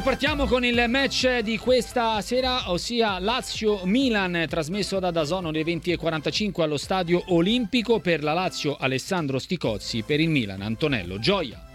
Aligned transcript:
E 0.00 0.02
partiamo 0.02 0.46
con 0.46 0.64
il 0.64 0.82
match 0.88 1.40
di 1.40 1.58
questa 1.58 2.22
sera, 2.22 2.70
ossia 2.70 3.18
Lazio-Milan, 3.18 4.46
trasmesso 4.48 4.98
da 4.98 5.10
Dazon 5.10 5.44
alle 5.44 5.62
20.45 5.62 6.62
allo 6.62 6.78
Stadio 6.78 7.22
Olimpico 7.34 8.00
per 8.00 8.22
la 8.22 8.32
Lazio 8.32 8.78
Alessandro 8.80 9.38
Sticozzi, 9.38 10.02
per 10.02 10.18
il 10.18 10.30
Milan 10.30 10.62
Antonello 10.62 11.18
Gioia. 11.18 11.69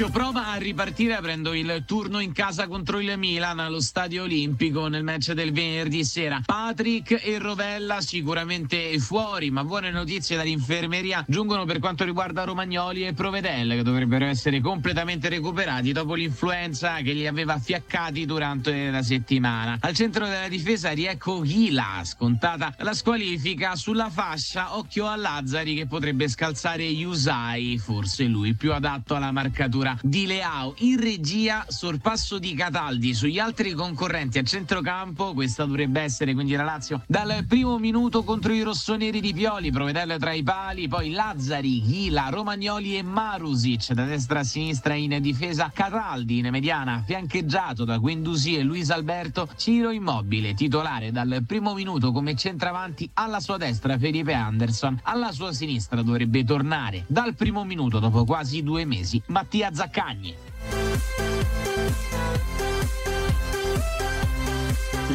La 0.00 0.06
Lazio 0.06 0.18
prova 0.18 0.46
a 0.52 0.54
ripartire 0.54 1.14
aprendo 1.14 1.52
il 1.52 1.82
turno 1.84 2.20
in 2.20 2.32
casa 2.32 2.66
contro 2.66 3.00
il 3.00 3.18
Milan 3.18 3.58
allo 3.58 3.82
Stadio 3.82 4.22
Olimpico 4.22 4.86
nel 4.86 5.04
match 5.04 5.32
del 5.32 5.52
venerdì 5.52 6.06
sera. 6.06 6.40
Patrick 6.42 7.20
e 7.22 7.38
Rovella 7.38 8.00
sicuramente 8.00 8.98
fuori, 8.98 9.50
ma 9.50 9.62
buone 9.62 9.90
notizie 9.90 10.38
dall'infermeria 10.38 11.22
giungono 11.28 11.66
per 11.66 11.80
quanto 11.80 12.04
riguarda 12.04 12.44
Romagnoli 12.44 13.06
e 13.06 13.12
Provedel 13.12 13.72
che 13.72 13.82
dovrebbero 13.82 14.24
essere 14.24 14.62
completamente 14.62 15.28
recuperati 15.28 15.92
dopo 15.92 16.14
l'influenza 16.14 16.94
che 17.02 17.12
li 17.12 17.26
aveva 17.26 17.58
fiaccati 17.58 18.24
durante 18.24 18.90
la 18.90 19.02
settimana. 19.02 19.76
Al 19.80 19.94
centro 19.94 20.24
della 20.24 20.48
difesa 20.48 20.92
riecco 20.92 21.40
Ghila, 21.40 22.00
scontata 22.04 22.74
la 22.78 22.94
squalifica 22.94 23.76
sulla 23.76 24.08
fascia, 24.08 24.78
occhio 24.78 25.06
a 25.06 25.16
Lazzari 25.16 25.74
che 25.74 25.86
potrebbe 25.86 26.26
scalzare 26.26 26.84
Yusai, 26.84 27.76
forse 27.76 28.24
lui 28.24 28.54
più 28.54 28.72
adatto 28.72 29.14
alla 29.14 29.30
marca 29.30 29.68
marcatura 29.90 29.98
di 30.02 30.26
Leao. 30.26 30.74
In 30.78 31.00
regia, 31.00 31.64
sorpasso 31.68 32.38
di 32.38 32.54
Cataldi 32.54 33.14
sugli 33.14 33.38
altri 33.38 33.72
concorrenti 33.72 34.38
a 34.38 34.42
centrocampo. 34.42 35.32
Questa 35.32 35.64
dovrebbe 35.64 36.00
essere 36.00 36.34
quindi 36.34 36.54
la 36.54 36.64
Lazio 36.64 37.02
dal 37.06 37.44
primo 37.46 37.78
minuto 37.78 38.22
contro 38.22 38.52
i 38.52 38.62
rossoneri 38.62 39.20
di 39.20 39.32
Pioli. 39.32 39.70
Provedello 39.70 40.18
tra 40.18 40.32
i 40.32 40.42
pali, 40.42 40.88
poi 40.88 41.10
Lazzari, 41.10 41.82
Ghila, 41.82 42.28
Romagnoli 42.28 42.96
e 42.96 43.02
Marusic 43.02 43.92
da 43.92 44.04
destra 44.04 44.40
a 44.40 44.44
sinistra 44.44 44.94
in 44.94 45.18
difesa. 45.20 45.70
Cataldi 45.72 46.38
in 46.38 46.48
mediana, 46.50 47.02
fiancheggiato 47.04 47.84
da 47.84 47.98
Guendouzi 47.98 48.56
e 48.56 48.62
Luis 48.62 48.90
Alberto. 48.90 49.48
Ciro 49.56 49.90
Immobile, 49.90 50.54
titolare 50.54 51.10
dal 51.10 51.42
primo 51.46 51.74
minuto 51.74 52.12
come 52.12 52.36
centravanti 52.36 53.08
alla 53.14 53.40
sua 53.40 53.56
destra. 53.56 53.98
Felipe 53.98 54.32
Anderson 54.32 55.00
alla 55.04 55.32
sua 55.32 55.52
sinistra 55.52 56.02
dovrebbe 56.02 56.44
tornare 56.44 57.04
dal 57.06 57.34
primo 57.34 57.64
minuto 57.64 57.98
dopo 57.98 58.24
quasi 58.24 58.62
due 58.62 58.84
mesi. 58.84 59.20
Mattia 59.26 59.70
Zaccagni. 59.80 60.49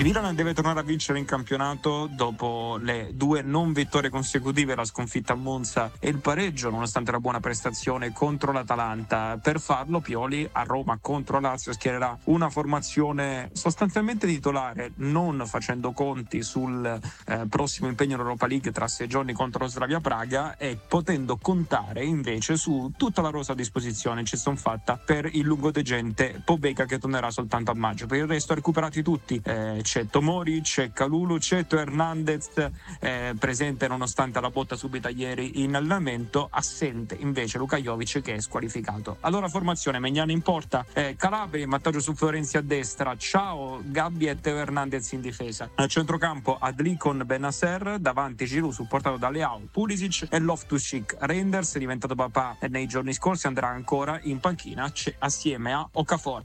Il 0.05 0.11
Milan 0.11 0.35
deve 0.35 0.53
tornare 0.53 0.81
a 0.81 0.83
vincere 0.83 1.17
in 1.17 1.25
campionato 1.25 2.07
dopo 2.11 2.77
le 2.79 3.09
due 3.15 3.41
non 3.41 3.73
vittorie 3.73 4.11
consecutive, 4.11 4.75
la 4.75 4.85
sconfitta 4.85 5.33
a 5.33 5.35
Monza 5.35 5.93
e 5.97 6.09
il 6.09 6.19
pareggio, 6.19 6.69
nonostante 6.69 7.09
la 7.09 7.19
buona 7.19 7.39
prestazione 7.39 8.13
contro 8.13 8.51
l'Atalanta. 8.51 9.39
Per 9.41 9.59
farlo, 9.59 10.01
Pioli 10.01 10.47
a 10.51 10.61
Roma 10.61 10.99
contro 11.01 11.39
Lazio 11.39 11.73
schiererà 11.73 12.15
una 12.25 12.51
formazione 12.51 13.49
sostanzialmente 13.53 14.27
titolare, 14.27 14.91
non 14.97 15.41
facendo 15.47 15.91
conti 15.91 16.43
sul 16.43 16.85
eh, 17.25 17.45
prossimo 17.49 17.87
impegno 17.87 18.13
in 18.13 18.19
Europa 18.19 18.45
League 18.45 18.71
tra 18.71 18.87
sei 18.87 19.07
giorni 19.07 19.33
contro 19.33 19.63
lo 19.63 19.69
Slavia 19.71 20.01
Praga 20.01 20.55
e 20.57 20.77
potendo 20.87 21.37
contare 21.37 22.03
invece 22.05 22.57
su 22.57 22.91
tutta 22.95 23.23
la 23.23 23.29
rosa 23.29 23.53
a 23.53 23.55
disposizione 23.55 24.23
ci 24.23 24.37
sono 24.37 24.55
fatta 24.55 25.01
per 25.03 25.27
il 25.33 25.45
lungodegente 25.45 26.43
Pobega 26.45 26.85
che 26.85 26.99
tornerà 26.99 27.31
soltanto 27.31 27.71
a 27.71 27.73
maggio. 27.73 28.05
Per 28.05 28.19
il 28.19 28.27
resto 28.27 28.53
recuperati 28.53 29.01
tutti. 29.01 29.41
Eh, 29.43 29.81
c'è 29.95 30.07
Tomori, 30.07 30.59
c'è 30.59 30.91
Calulu, 30.91 31.37
c'è 31.37 31.65
Hernandez 31.69 32.69
eh, 32.99 33.33
presente 33.39 33.87
nonostante 33.87 34.41
la 34.41 34.49
botta 34.49 34.75
subita 34.75 35.07
ieri 35.07 35.63
in 35.63 35.73
allenamento, 35.73 36.49
assente 36.51 37.15
invece 37.17 37.57
Luca 37.57 37.77
Jovic 37.77 38.21
che 38.21 38.33
è 38.33 38.41
squalificato. 38.41 39.15
Allora 39.21 39.47
formazione, 39.47 39.99
Megnani 39.99 40.33
in 40.33 40.41
porta, 40.41 40.85
eh, 40.91 41.15
Calabri, 41.17 41.65
Mattaggio 41.65 42.01
su 42.01 42.13
Florenzi 42.13 42.57
a 42.57 42.61
destra, 42.61 43.15
Ciao, 43.15 43.81
Gabbi 43.85 44.25
e 44.25 44.37
Teo 44.41 44.57
Hernandez 44.57 45.13
in 45.13 45.21
difesa. 45.21 45.69
Al 45.75 45.87
centrocampo 45.87 46.57
Adli 46.59 46.97
con 46.97 47.23
Benasser, 47.25 47.97
davanti 47.97 48.45
Giroud 48.45 48.73
supportato 48.73 49.15
da 49.15 49.29
Leao, 49.29 49.61
Pulisic 49.71 50.27
e 50.29 50.39
Loftus-Cheek. 50.39 51.19
Renders, 51.21 51.77
diventato 51.77 52.15
papà 52.15 52.57
nei 52.67 52.85
giorni 52.85 53.13
scorsi, 53.13 53.47
andrà 53.47 53.69
ancora 53.69 54.19
in 54.23 54.41
panchina 54.41 54.91
assieme 55.19 55.71
a 55.71 55.87
Okafor. 55.89 56.43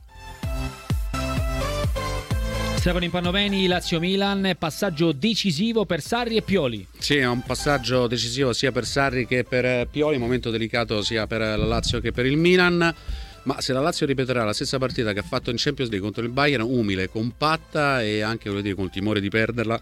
Stefano 2.81 3.05
Impannoveni, 3.05 3.67
Lazio-Milan, 3.67 4.57
passaggio 4.59 5.13
decisivo 5.13 5.85
per 5.85 6.01
Sarri 6.01 6.37
e 6.37 6.41
Pioli. 6.41 6.87
Sì, 6.97 7.19
è 7.19 7.27
un 7.27 7.43
passaggio 7.43 8.07
decisivo 8.07 8.55
sia 8.55 8.73
per 8.73 8.87
Sarri 8.87 9.27
che 9.27 9.45
per 9.45 9.87
Pioli, 9.87 10.17
momento 10.17 10.49
delicato 10.49 11.03
sia 11.03 11.27
per 11.27 11.41
la 11.41 11.57
Lazio 11.57 12.01
che 12.01 12.11
per 12.11 12.25
il 12.25 12.39
Milan. 12.39 12.95
Ma 13.43 13.61
se 13.61 13.75
la 13.75 13.81
Lazio 13.81 14.07
ripeterà 14.07 14.45
la 14.45 14.55
stessa 14.55 14.79
partita 14.79 15.13
che 15.13 15.19
ha 15.19 15.23
fatto 15.23 15.51
in 15.51 15.57
Champions 15.59 15.91
League 15.91 16.09
contro 16.09 16.25
il 16.25 16.33
Bayern, 16.33 16.63
umile, 16.63 17.11
compatta 17.11 18.03
e 18.03 18.23
anche 18.23 18.51
dire, 18.63 18.75
con 18.75 18.87
il 18.87 18.91
timore 18.91 19.21
di 19.21 19.29
perderla, 19.29 19.79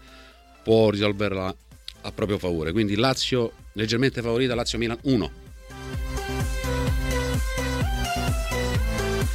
può 0.61 0.89
risolverla 0.89 1.55
a 2.01 2.11
proprio 2.11 2.37
favore. 2.37 2.73
Quindi 2.73 2.97
Lazio 2.97 3.53
leggermente 3.75 4.21
favorita, 4.21 4.55
Lazio-Milan 4.55 4.97
1. 5.03 5.31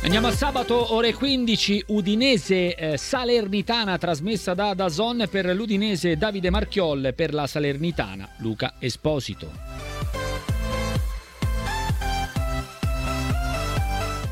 Andiamo 0.04 0.26
a 0.26 0.32
sabato 0.32 0.92
ore 0.92 1.14
15 1.14 1.84
Udinese 1.88 2.74
eh, 2.74 2.98
Salernitana 2.98 3.96
trasmessa 3.96 4.52
da 4.52 4.74
Dazon 4.74 5.26
per 5.30 5.46
l'Udinese 5.56 6.18
Davide 6.18 6.50
Marchiol 6.50 7.14
per 7.16 7.32
la 7.32 7.46
Salernitana 7.46 8.28
Luca 8.40 8.74
Esposito. 8.78 9.50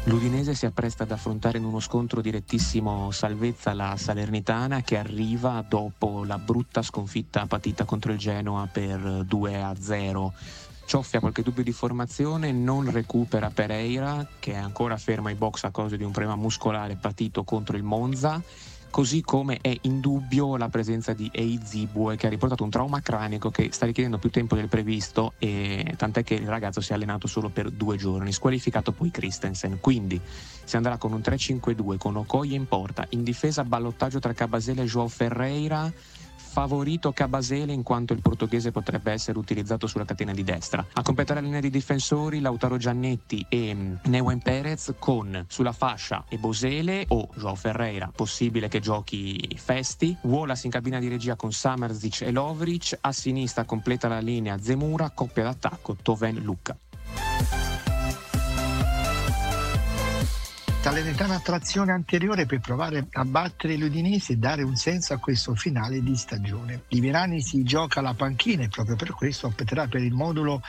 L'Udinese 0.05 0.55
si 0.55 0.67
appresta 0.67 1.05
ad 1.05 1.11
affrontare 1.11 1.57
in 1.57 1.65
uno 1.65 1.81
scontro 1.81 2.21
direttissimo 2.21 3.11
salvezza 3.11 3.73
la 3.73 3.95
Salernitana 3.97 4.83
che 4.83 4.99
arriva 4.99 5.65
dopo 5.67 6.23
la 6.25 6.37
brutta 6.37 6.83
sconfitta 6.83 7.47
patita 7.47 7.87
contro 7.87 8.13
il 8.13 8.19
Genoa 8.19 8.69
per 8.71 9.25
2 9.25 9.63
a 9.63 9.75
0 9.81 10.35
Cioffi 10.85 11.17
ha 11.17 11.21
qualche 11.21 11.43
dubbio 11.43 11.63
di 11.63 11.73
formazione, 11.73 12.53
non 12.53 12.91
recupera 12.91 13.51
Pereira 13.51 14.27
che 14.39 14.53
è 14.53 14.57
ancora 14.57 14.97
fermo 14.97 15.29
ai 15.29 15.35
box 15.35 15.65
a 15.65 15.71
causa 15.71 15.97
di 15.97 16.05
un 16.05 16.11
problema 16.11 16.37
muscolare 16.37 16.97
patito 16.97 17.45
contro 17.45 17.77
il 17.77 17.83
Monza 17.83 18.43
così 18.93 19.23
come 19.23 19.57
è 19.63 19.75
in 19.83 20.01
dubbio 20.01 20.59
la 20.59 20.69
presenza 20.69 21.15
di 21.15 21.31
Eizibue 21.33 22.17
che 22.17 22.27
ha 22.27 22.31
riportato 22.31 22.63
un 22.63 22.69
trauma 22.69 23.01
cranico 23.01 23.51
che 23.51 23.71
sta 23.73 23.87
richiedendo 23.87 24.19
più 24.19 24.29
tempo 24.29 24.55
del 24.55 24.69
previsto 24.69 25.33
e 25.39 25.95
tant'è 25.97 26.23
che 26.23 26.35
il 26.35 26.47
ragazzo 26.47 26.83
si 26.83 26.93
è 26.93 26.95
allenato 26.95 27.27
solo 27.27 27.49
per 27.49 27.71
due 27.71 27.97
giorni, 27.97 28.33
squalificato 28.33 28.93
poi 28.93 29.11
Christensen. 29.11 29.81
Quindi 29.81 30.21
si 30.65 30.77
andrà 30.77 30.99
con 30.99 31.15
un 31.15 31.21
3-5-2 31.21 31.97
con 31.97 32.17
Okoye 32.17 32.55
in 32.55 32.69
porta, 32.69 33.07
in 33.11 33.23
difesa 33.23 33.65
ballottaggio 33.65 34.19
tra 34.19 34.35
Cabasele 34.35 34.83
e 34.83 34.87
Joao 34.87 35.09
Ferreira 35.09 35.91
favorito 36.53 37.13
Cabasele 37.13 37.73
in 37.73 37.83
quanto 37.83 38.13
il 38.13 38.21
portoghese 38.21 38.73
potrebbe 38.73 39.11
essere 39.11 39.39
utilizzato 39.39 39.87
sulla 39.87 40.05
catena 40.05 40.35
di 40.35 40.45
destra. 40.45 40.85
A 40.93 41.01
completare 41.01 41.41
la 41.41 41.47
linea 41.47 41.61
di 41.61 41.71
difensori 41.71 42.41
Lautaro 42.41 42.77
Giannetti 42.77 43.47
e 43.49 43.75
mm, 43.75 43.95
Neuen 44.05 44.41
Perez 44.41 44.93
con 44.99 45.47
sulla 45.49 45.73
fascia 45.73 46.27
e 46.29 46.37
Bosele 46.37 47.07
o 47.09 47.27
Joao 47.37 47.55
Ferreira, 47.55 48.13
possibile 48.15 48.69
che 48.69 48.81
giochi 48.81 49.57
Festi, 49.57 50.15
Wallace 50.23 50.67
in 50.67 50.73
cabina 50.73 50.99
di 50.99 51.09
regia 51.09 51.37
con 51.37 51.53
Samerzic 51.53 52.21
e 52.21 52.31
Lovric, 52.31 52.99
a 53.01 53.13
sinistra 53.13 53.65
completa 53.65 54.09
la 54.09 54.21
linea 54.21 54.61
Zemura, 54.61 55.09
coppia 55.09 55.45
d'attacco 55.45 55.97
Toven-Lucca. 56.03 56.77
Salernitana 60.83 61.39
trazione 61.39 61.93
anteriore 61.93 62.45
per 62.45 62.59
provare 62.59 63.07
a 63.13 63.25
battere 63.25 63.77
l'Udinese 63.77 64.33
e 64.33 64.37
dare 64.37 64.65
un 64.65 64.75
senso 64.75 65.15
a 65.15 65.19
questo 65.19 65.55
finale 65.55 66.03
di 66.03 66.17
stagione. 66.17 66.83
Liverani 66.89 67.41
si 67.41 67.63
gioca 67.63 68.01
la 68.01 68.15
panchina 68.15 68.65
e 68.65 68.69
proprio 68.69 68.97
per 68.97 69.13
questo 69.13 69.47
opterà 69.47 69.87
per 69.87 70.03
il 70.03 70.13
modulo 70.13 70.61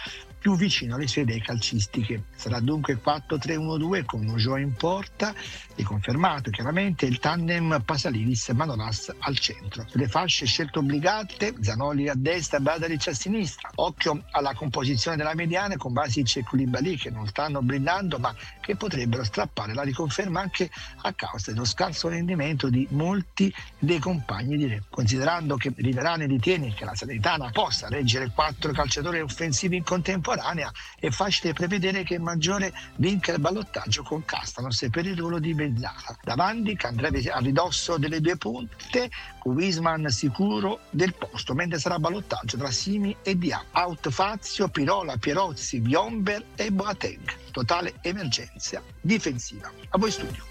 più 0.44 0.58
vicino 0.58 0.96
alle 0.96 1.08
sue 1.08 1.22
idee 1.22 1.40
calcistiche. 1.40 2.26
Sarà 2.36 2.60
dunque 2.60 3.00
4-3-1-2 3.02 4.04
con 4.04 4.26
Nojoa 4.26 4.60
in 4.60 4.74
porta, 4.74 5.34
riconfermato 5.76 6.50
chiaramente 6.50 7.06
il 7.06 7.18
tandem 7.20 7.82
Pasalinis-Manolas 7.86 9.16
al 9.20 9.38
centro. 9.40 9.86
Le 9.94 10.08
fasce 10.10 10.46
scelte 10.46 10.80
obbligate, 10.80 11.56
Zanoli 11.62 12.10
a 12.10 12.14
destra, 12.14 12.60
Badalic 12.60 13.08
a 13.08 13.14
sinistra. 13.14 13.70
Occhio 13.76 14.26
alla 14.32 14.54
composizione 14.54 15.16
della 15.16 15.34
mediana 15.34 15.78
con 15.78 15.94
Basic 15.94 16.36
e 16.36 16.44
Koulibaly 16.44 16.98
che 16.98 17.10
non 17.10 17.26
stanno 17.26 17.62
brillando 17.62 18.20
ma 18.20 18.36
che 18.64 18.78
potrebbero 18.78 19.26
strappare 19.26 19.74
la 19.74 19.82
riconferma 19.84 20.40
anche 20.40 20.70
a 21.02 21.12
causa 21.14 21.52
dello 21.52 21.66
scarso 21.66 22.08
rendimento 22.08 22.70
di 22.70 22.88
molti 22.92 23.54
dei 23.78 24.00
compagni 24.00 24.56
di 24.56 24.68
Re. 24.68 24.84
Considerando 24.90 25.58
che 25.58 25.74
Riverani 25.76 26.26
ritiene 26.26 26.74
che 26.74 26.86
la 26.86 26.96
Salernitana 26.96 27.50
possa 27.52 27.90
reggere 27.90 28.32
quattro 28.34 28.72
calciatori 28.72 29.20
offensivi 29.20 29.76
in 29.76 29.84
contemporanea, 29.84 30.72
è 30.98 31.10
facile 31.10 31.52
prevedere 31.52 32.04
che 32.04 32.18
Maggiore 32.18 32.72
vinca 32.96 33.34
il 33.34 33.40
ballottaggio 33.40 34.04
con 34.04 34.24
Castanos 34.24 34.88
per 34.90 35.06
il 35.06 35.18
ruolo 35.18 35.40
di 35.40 35.54
mezzala. 35.54 36.18
Davanti 36.24 36.78
che 36.78 36.88
andrebbe 36.88 37.20
a 37.30 37.40
ridosso 37.40 37.98
delle 37.98 38.22
due 38.22 38.38
punte 38.38 39.12
con 39.40 39.56
Wiesman 39.56 40.08
sicuro 40.10 40.80
del 40.90 41.14
posto, 41.14 41.54
mentre 41.54 41.80
sarà 41.80 42.00
ballottaggio 42.00 42.56
tra 42.58 42.72
Simi 42.72 43.14
e 43.24 43.38
Dia. 43.38 43.62
Out 43.74 44.10
Fazio, 44.10 44.70
Pirola, 44.70 45.18
Pierozzi, 45.18 45.82
Biomber 45.82 46.46
e 46.56 46.72
Boateng. 46.72 47.43
Totale 47.54 47.94
emergenza 48.02 48.82
difensiva. 49.00 49.72
A 49.90 49.98
voi 50.00 50.10
studio. 50.10 50.44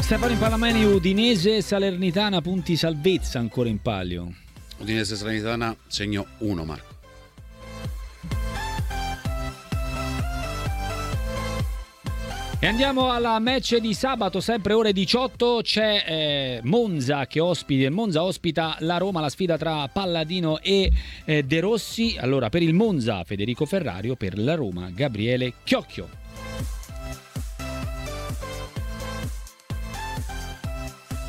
Stefano 0.00 0.34
Palameni, 0.38 0.82
Udinese, 0.84 1.60
Salernitana, 1.60 2.40
punti 2.40 2.74
salvezza 2.74 3.38
ancora 3.38 3.68
in 3.68 3.82
palio. 3.82 4.32
Udinese 4.78 5.14
Salernitana, 5.14 5.76
segno 5.88 6.24
1 6.38 6.64
Marco. 6.64 6.97
E 12.60 12.66
andiamo 12.66 13.12
alla 13.12 13.38
match 13.38 13.76
di 13.76 13.94
sabato, 13.94 14.40
sempre 14.40 14.72
ore 14.72 14.92
18, 14.92 15.60
c'è 15.62 16.04
eh, 16.04 16.60
Monza 16.64 17.28
che 17.28 17.38
ospita, 17.38 17.88
Monza 17.88 18.24
ospita 18.24 18.76
la 18.80 18.96
Roma, 18.96 19.20
la 19.20 19.28
sfida 19.28 19.56
tra 19.56 19.86
Palladino 19.86 20.58
e 20.58 20.90
eh, 21.24 21.44
De 21.44 21.60
Rossi. 21.60 22.16
Allora 22.18 22.48
per 22.48 22.62
il 22.62 22.74
Monza 22.74 23.22
Federico 23.22 23.64
Ferrario, 23.64 24.16
per 24.16 24.36
la 24.36 24.56
Roma 24.56 24.90
Gabriele 24.92 25.52
Chiocchio. 25.62 26.17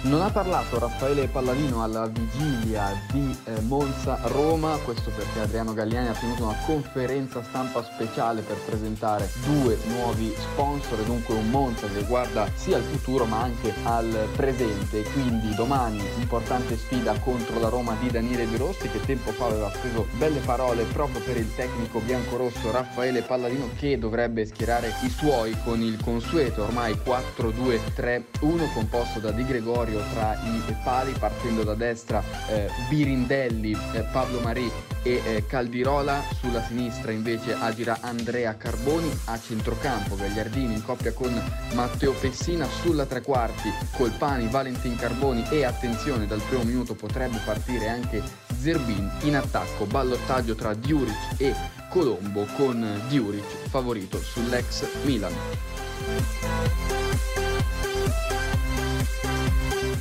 Non 0.02 0.22
ha 0.22 0.30
parlato 0.30 0.80
Raffaele 0.80 1.28
Palladino 1.28 1.84
alla 1.84 2.08
vigilia 2.08 2.90
di 3.12 3.38
eh, 3.44 3.60
Monza-Roma, 3.60 4.78
questo 4.86 5.12
perché 5.12 5.42
Adriano 5.42 5.74
Galliani 5.74 6.08
ha 6.08 6.14
tenuto 6.14 6.46
una 6.46 6.56
conferenza 6.66 7.44
stampa 7.44 7.84
speciale 7.84 8.40
per 8.40 8.56
presentare 8.60 9.30
due 9.44 9.78
nuovi 9.88 10.34
sponsor 10.38 11.00
dunque 11.00 11.36
un 11.36 11.50
Monza 11.50 11.86
che 11.88 12.06
guarda 12.06 12.50
sia 12.56 12.78
al 12.78 12.84
futuro 12.84 13.26
ma 13.26 13.42
anche 13.42 13.74
al 13.84 14.30
presente. 14.38 15.04
Quindi 15.12 15.54
domani 15.54 16.02
importante 16.20 16.78
sfida 16.78 17.20
contro 17.20 17.60
la 17.60 17.68
Roma 17.68 17.94
di 18.00 18.10
Daniele 18.10 18.50
De 18.50 18.56
Rossi 18.56 18.90
che 18.90 19.02
tempo 19.02 19.32
fa 19.32 19.48
aveva 19.48 19.70
speso 19.74 20.08
belle 20.18 20.40
parole 20.40 20.84
proprio 20.84 21.20
per 21.20 21.36
il 21.36 21.54
tecnico 21.56 22.00
biancorosso 22.00 22.72
Raffaele 22.72 23.22
Palladino 23.22 23.70
che 23.78 24.00
dovrebbe 24.00 24.46
schierare 24.46 24.94
i 25.04 25.10
suoi 25.10 25.58
con 25.62 25.82
il 25.82 26.02
consueto 26.02 26.64
ormai 26.64 26.94
4-2-3-1 26.94 28.74
composto 28.74 29.20
da 29.20 29.32
Di 29.32 29.46
Gregorio 29.46 29.88
Gregorio 29.90 30.04
tra 30.14 30.40
i 30.44 30.76
pali 30.84 31.12
partendo 31.14 31.64
da 31.64 31.74
destra 31.74 32.24
eh, 32.48 32.70
Birindelli, 32.88 33.76
eh, 33.94 34.02
Pablo 34.12 34.40
Marì 34.40 34.72
e 35.02 35.22
eh, 35.26 35.46
Caldirola, 35.46 36.22
sulla 36.40 36.64
sinistra 36.64 37.12
invece 37.12 37.54
agira 37.54 37.98
Andrea 38.02 38.56
Carboni, 38.56 39.12
a 39.26 39.40
centrocampo 39.40 40.16
Gagliardini 40.16 40.76
in 40.76 40.84
coppia 40.84 41.14
con 41.14 41.34
Matteo 41.74 42.14
Pessina, 42.14 42.68
sulla 42.82 43.06
tre 43.06 43.22
quarti 43.22 43.70
Colpani, 43.96 44.48
Valentin 44.48 44.96
Carboni 44.96 45.46
e 45.50 45.64
attenzione 45.64 46.28
dal 46.28 46.42
primo 46.42 46.64
minuto 46.64 46.94
potrebbe 46.94 47.40
partire 47.44 47.90
anche 47.90 48.22
Zerbin 48.60 49.10
in 49.22 49.36
attacco, 49.36 49.86
ballottaggio 49.86 50.56
tra 50.56 50.74
Diuric 50.74 51.36
e 51.38 51.56
Colombo 51.90 52.46
con 52.56 53.02
Diuric 53.08 53.70
favorito 53.70 54.20
sull'ex 54.20 55.04
Milan. 55.04 55.34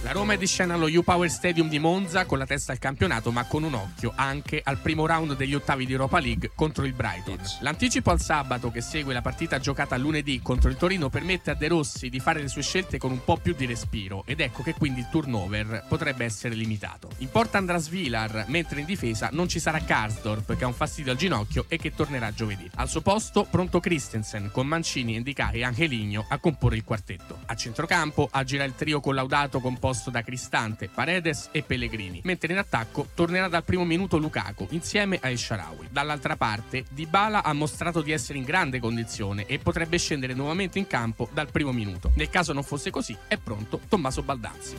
La 0.08 0.14
Roma 0.14 0.32
è 0.32 0.38
di 0.38 0.46
scena 0.46 0.72
allo 0.72 0.86
U-Power 0.86 1.28
Stadium 1.28 1.68
di 1.68 1.78
Monza 1.78 2.24
con 2.24 2.38
la 2.38 2.46
testa 2.46 2.72
al 2.72 2.78
campionato 2.78 3.30
ma 3.30 3.44
con 3.44 3.62
un 3.62 3.74
occhio 3.74 4.14
anche 4.16 4.58
al 4.64 4.78
primo 4.78 5.04
round 5.04 5.36
degli 5.36 5.52
ottavi 5.52 5.84
di 5.84 5.92
Europa 5.92 6.18
League 6.18 6.52
contro 6.54 6.86
il 6.86 6.94
Brighton. 6.94 7.38
L'anticipo 7.60 8.10
al 8.10 8.18
sabato 8.18 8.70
che 8.70 8.80
segue 8.80 9.12
la 9.12 9.20
partita 9.20 9.58
giocata 9.58 9.98
lunedì 9.98 10.40
contro 10.40 10.70
il 10.70 10.78
Torino 10.78 11.10
permette 11.10 11.50
a 11.50 11.54
De 11.54 11.68
Rossi 11.68 12.08
di 12.08 12.20
fare 12.20 12.40
le 12.40 12.48
sue 12.48 12.62
scelte 12.62 12.96
con 12.96 13.10
un 13.10 13.22
po' 13.22 13.36
più 13.36 13.52
di 13.54 13.66
respiro 13.66 14.22
ed 14.24 14.40
ecco 14.40 14.62
che 14.62 14.72
quindi 14.72 15.00
il 15.00 15.10
turnover 15.10 15.84
potrebbe 15.86 16.24
essere 16.24 16.54
limitato. 16.54 17.10
In 17.18 17.28
porta 17.28 17.58
andrà 17.58 17.76
Svilar 17.76 18.46
mentre 18.48 18.80
in 18.80 18.86
difesa 18.86 19.28
non 19.32 19.46
ci 19.46 19.60
sarà 19.60 19.80
Karsdorp 19.80 20.56
che 20.56 20.64
ha 20.64 20.68
un 20.68 20.72
fastidio 20.72 21.12
al 21.12 21.18
ginocchio 21.18 21.66
e 21.68 21.76
che 21.76 21.94
tornerà 21.94 22.32
giovedì. 22.32 22.66
Al 22.76 22.88
suo 22.88 23.02
posto 23.02 23.44
pronto 23.44 23.78
Christensen 23.78 24.48
con 24.54 24.66
Mancini, 24.66 25.16
Endicai 25.16 25.60
e 25.60 25.64
Angeligno 25.64 26.24
a 26.26 26.38
comporre 26.38 26.76
il 26.76 26.84
quartetto. 26.84 27.40
A 27.44 27.54
centrocampo 27.54 28.26
agirà 28.32 28.64
il 28.64 28.74
trio 28.74 29.00
collaudato 29.00 29.60
composto 29.60 29.96
composto 29.98 30.10
da 30.10 30.22
Cristante, 30.22 30.88
Paredes 30.88 31.48
e 31.50 31.62
Pellegrini, 31.62 32.20
mentre 32.24 32.52
in 32.52 32.58
attacco 32.58 33.08
tornerà 33.14 33.48
dal 33.48 33.64
primo 33.64 33.84
minuto 33.84 34.16
Lukaku 34.16 34.68
insieme 34.70 35.18
a 35.20 35.28
El 35.28 35.38
Sharawi. 35.38 35.88
Dall'altra 35.90 36.36
parte, 36.36 36.84
Dybala 36.88 37.42
ha 37.42 37.52
mostrato 37.52 38.00
di 38.00 38.12
essere 38.12 38.38
in 38.38 38.44
grande 38.44 38.78
condizione 38.78 39.46
e 39.46 39.58
potrebbe 39.58 39.98
scendere 39.98 40.34
nuovamente 40.34 40.78
in 40.78 40.86
campo 40.86 41.28
dal 41.32 41.50
primo 41.50 41.72
minuto. 41.72 42.12
Nel 42.14 42.30
caso 42.30 42.52
non 42.52 42.62
fosse 42.62 42.90
così, 42.90 43.16
è 43.26 43.36
pronto 43.36 43.80
Tommaso 43.88 44.22
Baldanzi. 44.22 44.76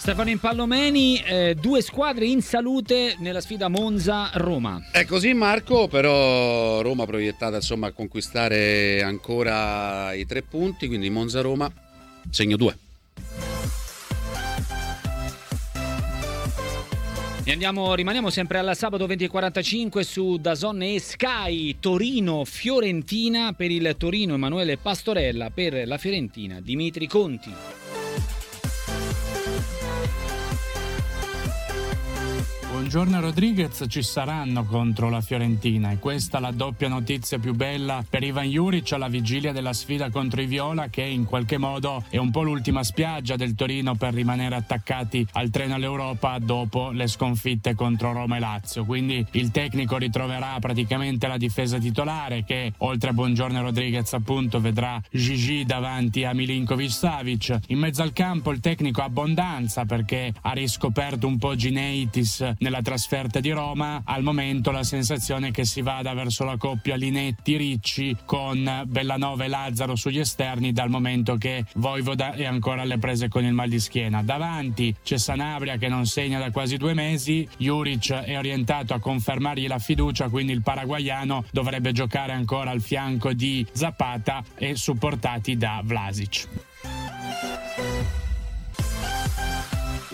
Stefano 0.00 0.30
Impallomeni, 0.30 1.18
eh, 1.18 1.54
due 1.54 1.82
squadre 1.82 2.24
in 2.24 2.40
salute 2.40 3.16
nella 3.18 3.42
sfida 3.42 3.68
Monza-Roma. 3.68 4.88
È 4.90 5.04
così 5.04 5.34
Marco, 5.34 5.88
però 5.88 6.80
Roma 6.80 7.04
proiettata 7.04 7.56
insomma, 7.56 7.88
a 7.88 7.92
conquistare 7.92 9.02
ancora 9.02 10.14
i 10.14 10.24
tre 10.24 10.40
punti, 10.40 10.86
quindi 10.86 11.10
Monza-Roma, 11.10 11.70
segno 12.30 12.56
2. 12.56 12.78
Andiamo, 17.48 17.94
rimaniamo 17.94 18.30
sempre 18.30 18.56
al 18.56 18.74
sabato 18.74 19.06
20.45 19.06 20.00
su 20.00 20.38
Dazon 20.38 20.80
e 20.80 20.98
Sky 20.98 21.76
Torino-Fiorentina 21.78 23.52
per 23.52 23.70
il 23.70 23.94
Torino 23.98 24.32
Emanuele 24.32 24.78
Pastorella, 24.78 25.50
per 25.50 25.86
la 25.86 25.98
Fiorentina 25.98 26.58
Dimitri 26.62 27.06
Conti. 27.06 27.52
Buongiorno 32.90 33.20
Rodriguez 33.20 33.84
ci 33.86 34.02
saranno 34.02 34.64
contro 34.64 35.10
la 35.10 35.20
Fiorentina 35.20 35.92
e 35.92 36.00
questa 36.00 36.38
è 36.38 36.40
la 36.40 36.50
doppia 36.50 36.88
notizia 36.88 37.38
più 37.38 37.54
bella 37.54 38.04
per 38.10 38.24
Ivan 38.24 38.48
Juric 38.48 38.90
alla 38.90 39.06
vigilia 39.06 39.52
della 39.52 39.72
sfida 39.72 40.10
contro 40.10 40.40
i 40.40 40.46
Viola 40.46 40.88
che 40.88 41.02
in 41.02 41.24
qualche 41.24 41.56
modo 41.56 42.02
è 42.08 42.16
un 42.16 42.32
po' 42.32 42.42
l'ultima 42.42 42.82
spiaggia 42.82 43.36
del 43.36 43.54
Torino 43.54 43.94
per 43.94 44.12
rimanere 44.12 44.56
attaccati 44.56 45.24
al 45.34 45.50
treno 45.50 45.76
all'Europa 45.76 46.36
dopo 46.40 46.90
le 46.90 47.06
sconfitte 47.06 47.76
contro 47.76 48.12
Roma 48.12 48.38
e 48.38 48.40
Lazio. 48.40 48.84
Quindi 48.84 49.24
il 49.34 49.52
tecnico 49.52 49.96
ritroverà 49.96 50.58
praticamente 50.58 51.28
la 51.28 51.36
difesa 51.36 51.78
titolare 51.78 52.42
che 52.42 52.72
oltre 52.78 53.10
a 53.10 53.12
Buongiorno 53.12 53.62
Rodriguez 53.62 54.12
appunto 54.14 54.60
vedrà 54.60 55.00
Gigi 55.12 55.64
davanti 55.64 56.24
a 56.24 56.34
Milinkovic 56.34 56.90
Savic. 56.90 57.56
In 57.68 57.78
mezzo 57.78 58.02
al 58.02 58.12
campo 58.12 58.50
il 58.50 58.58
tecnico 58.58 59.00
abbondanza 59.00 59.84
perché 59.84 60.34
ha 60.40 60.50
riscoperto 60.50 61.28
un 61.28 61.38
po' 61.38 61.54
Gineitis 61.54 62.54
nella 62.58 62.78
trasferta 62.82 63.40
di 63.40 63.50
Roma, 63.50 64.02
al 64.04 64.22
momento 64.22 64.70
la 64.70 64.82
sensazione 64.82 65.48
è 65.48 65.50
che 65.50 65.64
si 65.64 65.82
vada 65.82 66.12
verso 66.14 66.44
la 66.44 66.56
coppia 66.56 66.96
Linetti-Ricci 66.96 68.16
con 68.24 68.82
Bellanova 68.86 69.44
e 69.44 69.48
Lazzaro 69.48 69.96
sugli 69.96 70.18
esterni 70.18 70.72
dal 70.72 70.90
momento 70.90 71.36
che 71.36 71.64
Voivoda 71.74 72.32
è 72.32 72.44
ancora 72.44 72.82
alle 72.82 72.98
prese 72.98 73.28
con 73.28 73.44
il 73.44 73.52
mal 73.52 73.68
di 73.68 73.80
schiena. 73.80 74.22
Davanti 74.22 74.94
c'è 75.02 75.18
Sanabria 75.18 75.76
che 75.76 75.88
non 75.88 76.06
segna 76.06 76.38
da 76.38 76.50
quasi 76.50 76.76
due 76.76 76.94
mesi, 76.94 77.48
Juric 77.56 78.12
è 78.12 78.36
orientato 78.36 78.94
a 78.94 79.00
confermargli 79.00 79.66
la 79.66 79.78
fiducia, 79.78 80.28
quindi 80.28 80.52
il 80.52 80.62
paraguayano 80.62 81.44
dovrebbe 81.50 81.92
giocare 81.92 82.32
ancora 82.32 82.70
al 82.70 82.80
fianco 82.80 83.32
di 83.32 83.66
Zapata 83.72 84.42
e 84.56 84.76
supportati 84.76 85.56
da 85.56 85.80
Vlasic. 85.84 86.48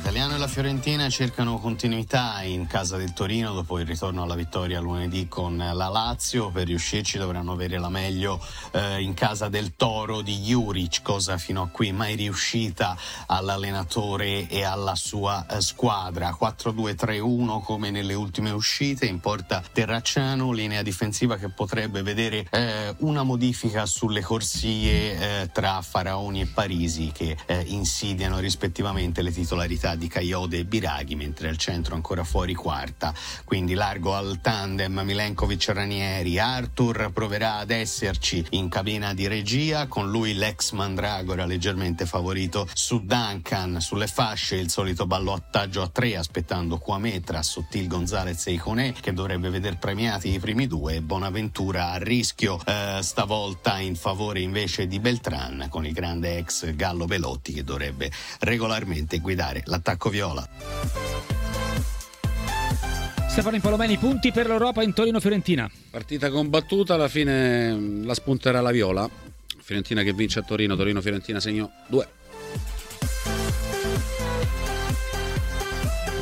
Italiano 0.07 0.37
e 0.37 0.39
la 0.39 0.47
Fiorentina 0.47 1.09
cercano 1.09 1.59
continuità 1.59 2.41
in 2.45 2.69
casa 2.69 2.97
del 2.97 3.13
Torino 3.13 3.53
dopo 3.53 3.81
il 3.81 3.87
ritorno 3.87 4.23
alla 4.23 4.37
vittoria 4.37 4.79
lunedì 4.79 5.27
con 5.27 5.57
la 5.57 5.89
Lazio. 5.89 6.51
Per 6.51 6.65
riuscirci 6.65 7.19
dovranno 7.19 7.51
avere 7.51 7.77
la 7.77 7.89
meglio 7.89 8.41
eh, 8.71 9.03
in 9.03 9.15
casa 9.15 9.49
del 9.49 9.75
Toro 9.75 10.21
di 10.21 10.39
Juric, 10.39 11.03
cosa 11.03 11.39
fino 11.39 11.63
a 11.63 11.67
qui 11.67 11.91
mai 11.91 12.15
riuscita 12.15 12.97
all'allenatore 13.27 14.47
e 14.47 14.63
alla 14.63 14.95
sua 14.95 15.45
eh, 15.49 15.61
squadra. 15.61 16.39
4-2-3-1 16.41 17.61
come 17.63 17.91
nelle 17.91 18.15
ultime 18.15 18.53
uscite. 18.53 19.07
In 19.07 19.19
porta 19.19 19.61
Terracciano, 19.73 20.53
linea 20.53 20.83
difensiva 20.83 21.37
che 21.37 21.49
potrebbe 21.49 22.03
vedere 22.03 22.47
eh, 22.53 22.95
una 22.99 23.25
modifica 23.25 23.87
sulle 23.87 24.21
corsie 24.21 25.41
eh, 25.41 25.51
tra 25.51 25.83
Faraoni 25.83 26.43
e 26.43 26.47
Parisi 26.47 27.11
che 27.13 27.37
eh, 27.47 27.65
insidiano 27.67 28.39
rispettivamente 28.39 29.21
le 29.21 29.33
titolarità 29.33 29.95
di 29.97 30.09
Caiode 30.09 30.59
e 30.59 30.65
Biraghi, 30.65 31.17
mentre 31.17 31.49
al 31.49 31.57
centro 31.57 31.95
ancora 31.95 32.23
fuori 32.23 32.55
quarta, 32.55 33.13
quindi 33.45 33.75
largo 33.75 34.15
al 34.15 34.41
tandem 34.41 35.01
Milenkovic-Ranieri. 35.05 36.39
Arthur 36.39 37.11
proverà 37.13 37.57
ad 37.57 37.71
esserci 37.71 38.45
in 38.51 38.69
cabina 38.69 39.15
di 39.15 39.27
regia, 39.27 39.87
con 39.87 40.11
lui 40.11 40.35
l'ex 40.35 40.73
Mandragora 40.73 41.47
leggermente 41.47 42.07
favorito 42.07 42.69
su 42.73 43.05
Duncan, 43.05 43.81
sulle 43.81 44.07
fasce 44.07 44.57
il 44.57 44.71
solito 44.71 45.07
ballottaggio 45.07 45.83
a 45.83 45.89
tre 45.89 46.17
aspettando 46.17 46.79
Quametra, 46.79 47.43
Sottil 47.43 47.89
Gonzalez 47.89 48.47
e 48.47 48.53
Iconè 48.53 48.93
che 48.93 49.13
dovrebbe 49.13 49.51
veder 49.51 49.79
premiati 49.79 50.33
i 50.33 50.39
primi 50.39 50.67
due, 50.67 51.01
Bonaventura 51.01 51.91
a 51.91 51.97
rischio 51.97 52.61
eh, 52.65 52.99
stavolta 53.01 53.79
in 53.79 53.97
favore 53.97 54.41
invece 54.41 54.87
di 54.87 55.01
Beltran 55.01 55.67
con 55.71 55.87
il 55.87 55.93
grande 55.93 56.37
ex 56.39 56.75
Gallo 56.75 57.07
Belotti 57.07 57.53
che 57.53 57.65
dovrebbe 57.65 58.11
regolarmente 58.41 59.19
guidare 59.19 59.63
l'attacco 59.65 59.86
viola. 60.11 60.49
Stefano 63.29 63.57
Impolomeni, 63.57 63.99
punti 63.99 64.33
per 64.33 64.47
l'Europa 64.47 64.83
in 64.83 64.95
Torino-Fiorentina. 64.95 65.71
Partita 65.91 66.31
combattuta, 66.31 66.95
alla 66.95 67.09
fine 67.09 67.71
mm, 67.71 68.07
la 68.07 68.15
spunterà 68.15 68.63
la 68.63 68.71
viola. 68.71 69.09
Fiorentina 69.61 70.03
che 70.03 70.15
vince 70.15 70.39
a 70.39 70.43
Torino, 70.43 70.75
Torino-Fiorentina 70.75 71.39
segno 71.39 71.71
2. 71.89 72.09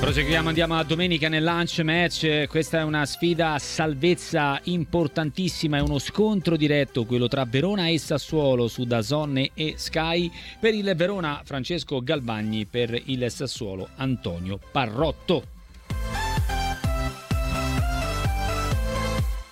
Proseguiamo, 0.05 0.49
andiamo 0.49 0.77
a 0.77 0.85
domenica 0.85 1.31
nel 1.31 1.43
lunch 1.43 1.79
match. 1.79 2.47
Questa 2.47 2.81
è 2.81 2.83
una 2.83 3.07
sfida 3.07 3.55
a 3.55 3.59
salvezza 3.59 4.61
importantissima, 4.65 5.79
è 5.79 5.81
uno 5.81 5.99
scontro 5.99 6.59
diretto, 6.59 7.07
quello 7.07 7.27
tra 7.27 7.47
Verona 7.47 7.89
e 7.89 7.99
Sassuolo 7.99 8.69
su 8.69 8.85
Dazonne 8.85 9.53
e 9.55 9.77
Sky. 9.79 10.31
Per 10.61 10.75
il 10.75 10.93
Verona 10.95 11.41
Francesco 11.43 12.03
Galvagni, 12.03 12.67
per 12.67 13.01
il 13.07 13.31
Sassuolo 13.31 13.89
Antonio 13.97 14.61
Parrotto. 14.71 15.54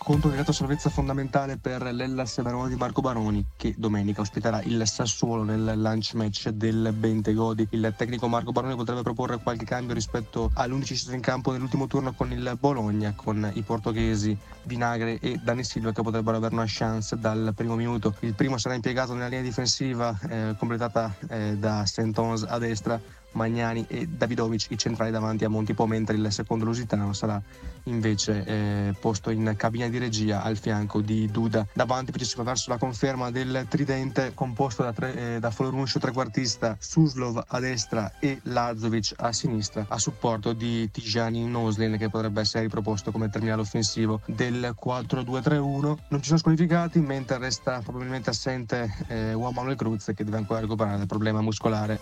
Contro 0.04 0.30
diretto 0.30 0.50
salvezza 0.50 0.90
fondamentale 0.90 1.58
per 1.58 1.80
l'Ellas 1.80 2.42
Verona 2.42 2.66
di 2.66 2.74
Marco 2.74 3.00
Baroni 3.00 3.46
che 3.54 3.72
domenica 3.78 4.20
ospiterà 4.20 4.60
il 4.62 4.82
Sassuolo 4.84 5.44
nel 5.44 5.74
lunch 5.76 6.14
match 6.14 6.48
del 6.48 6.92
Bentegodi. 6.92 7.68
Il 7.70 7.94
tecnico 7.96 8.26
Marco 8.26 8.50
Baroni 8.50 8.74
potrebbe 8.74 9.02
proporre 9.02 9.38
qualche 9.38 9.64
cambio 9.64 9.94
rispetto 9.94 10.50
all'11 10.54 10.82
sceso 10.82 11.14
in 11.14 11.20
campo 11.20 11.52
nell'ultimo 11.52 11.86
turno 11.86 12.14
con 12.14 12.32
il 12.32 12.56
Bologna, 12.58 13.12
con 13.14 13.48
i 13.54 13.62
portoghesi 13.62 14.36
Vinagre 14.64 15.20
e 15.20 15.38
Dani 15.40 15.62
Silva 15.62 15.92
che 15.92 16.02
potrebbero 16.02 16.36
avere 16.36 16.54
una 16.54 16.64
chance 16.66 17.16
dal 17.16 17.52
primo 17.54 17.76
minuto. 17.76 18.16
Il 18.20 18.34
primo 18.34 18.58
sarà 18.58 18.74
impiegato 18.74 19.12
nella 19.12 19.28
linea 19.28 19.44
difensiva 19.44 20.18
eh, 20.28 20.56
completata 20.58 21.14
eh, 21.28 21.56
da 21.56 21.86
Sentons 21.86 22.42
a 22.42 22.58
destra 22.58 23.00
Magnani 23.32 23.84
e 23.88 24.06
Davidovic 24.06 24.66
i 24.70 24.78
centrali 24.78 25.10
davanti 25.10 25.44
a 25.44 25.48
Montipo 25.48 25.86
mentre 25.86 26.16
il 26.16 26.32
secondo 26.32 26.64
lusitano 26.64 27.12
sarà 27.12 27.40
invece 27.84 28.44
eh, 28.44 28.94
posto 28.98 29.30
in 29.30 29.54
cabina 29.56 29.88
di 29.88 29.98
regia 29.98 30.42
al 30.42 30.56
fianco 30.56 31.00
di 31.00 31.30
Duda. 31.30 31.66
Davanti 31.72 32.12
si 32.24 32.36
va 32.36 32.42
verso 32.44 32.70
la 32.70 32.78
conferma 32.78 33.30
del 33.30 33.66
tridente 33.68 34.32
composto 34.34 34.82
da, 34.82 34.92
tre, 34.92 35.34
eh, 35.34 35.38
da 35.40 35.50
Floruncio 35.50 35.98
trequartista 35.98 36.76
Suslov 36.78 37.42
a 37.46 37.58
destra 37.58 38.12
e 38.18 38.40
Lazovic 38.44 39.14
a 39.16 39.32
sinistra 39.32 39.86
a 39.88 39.98
supporto 39.98 40.52
di 40.52 40.90
Tijani 40.90 41.44
Noslin 41.46 41.96
che 41.98 42.08
potrebbe 42.08 42.40
essere 42.40 42.64
riproposto 42.64 43.10
come 43.10 43.28
terminale 43.28 43.62
offensivo 43.62 44.20
del 44.26 44.74
4-2-3-1 44.84 45.96
non 46.08 46.20
ci 46.20 46.26
sono 46.26 46.38
squalificati 46.38 47.00
mentre 47.00 47.38
resta 47.38 47.80
probabilmente 47.80 48.30
assente 48.30 48.92
eh, 49.08 49.32
Juan 49.32 49.54
Manuel 49.54 49.76
Cruz 49.76 50.12
che 50.14 50.24
deve 50.24 50.36
ancora 50.36 50.60
recuperare 50.60 51.00
il 51.00 51.06
problema 51.06 51.40
muscolare 51.40 52.00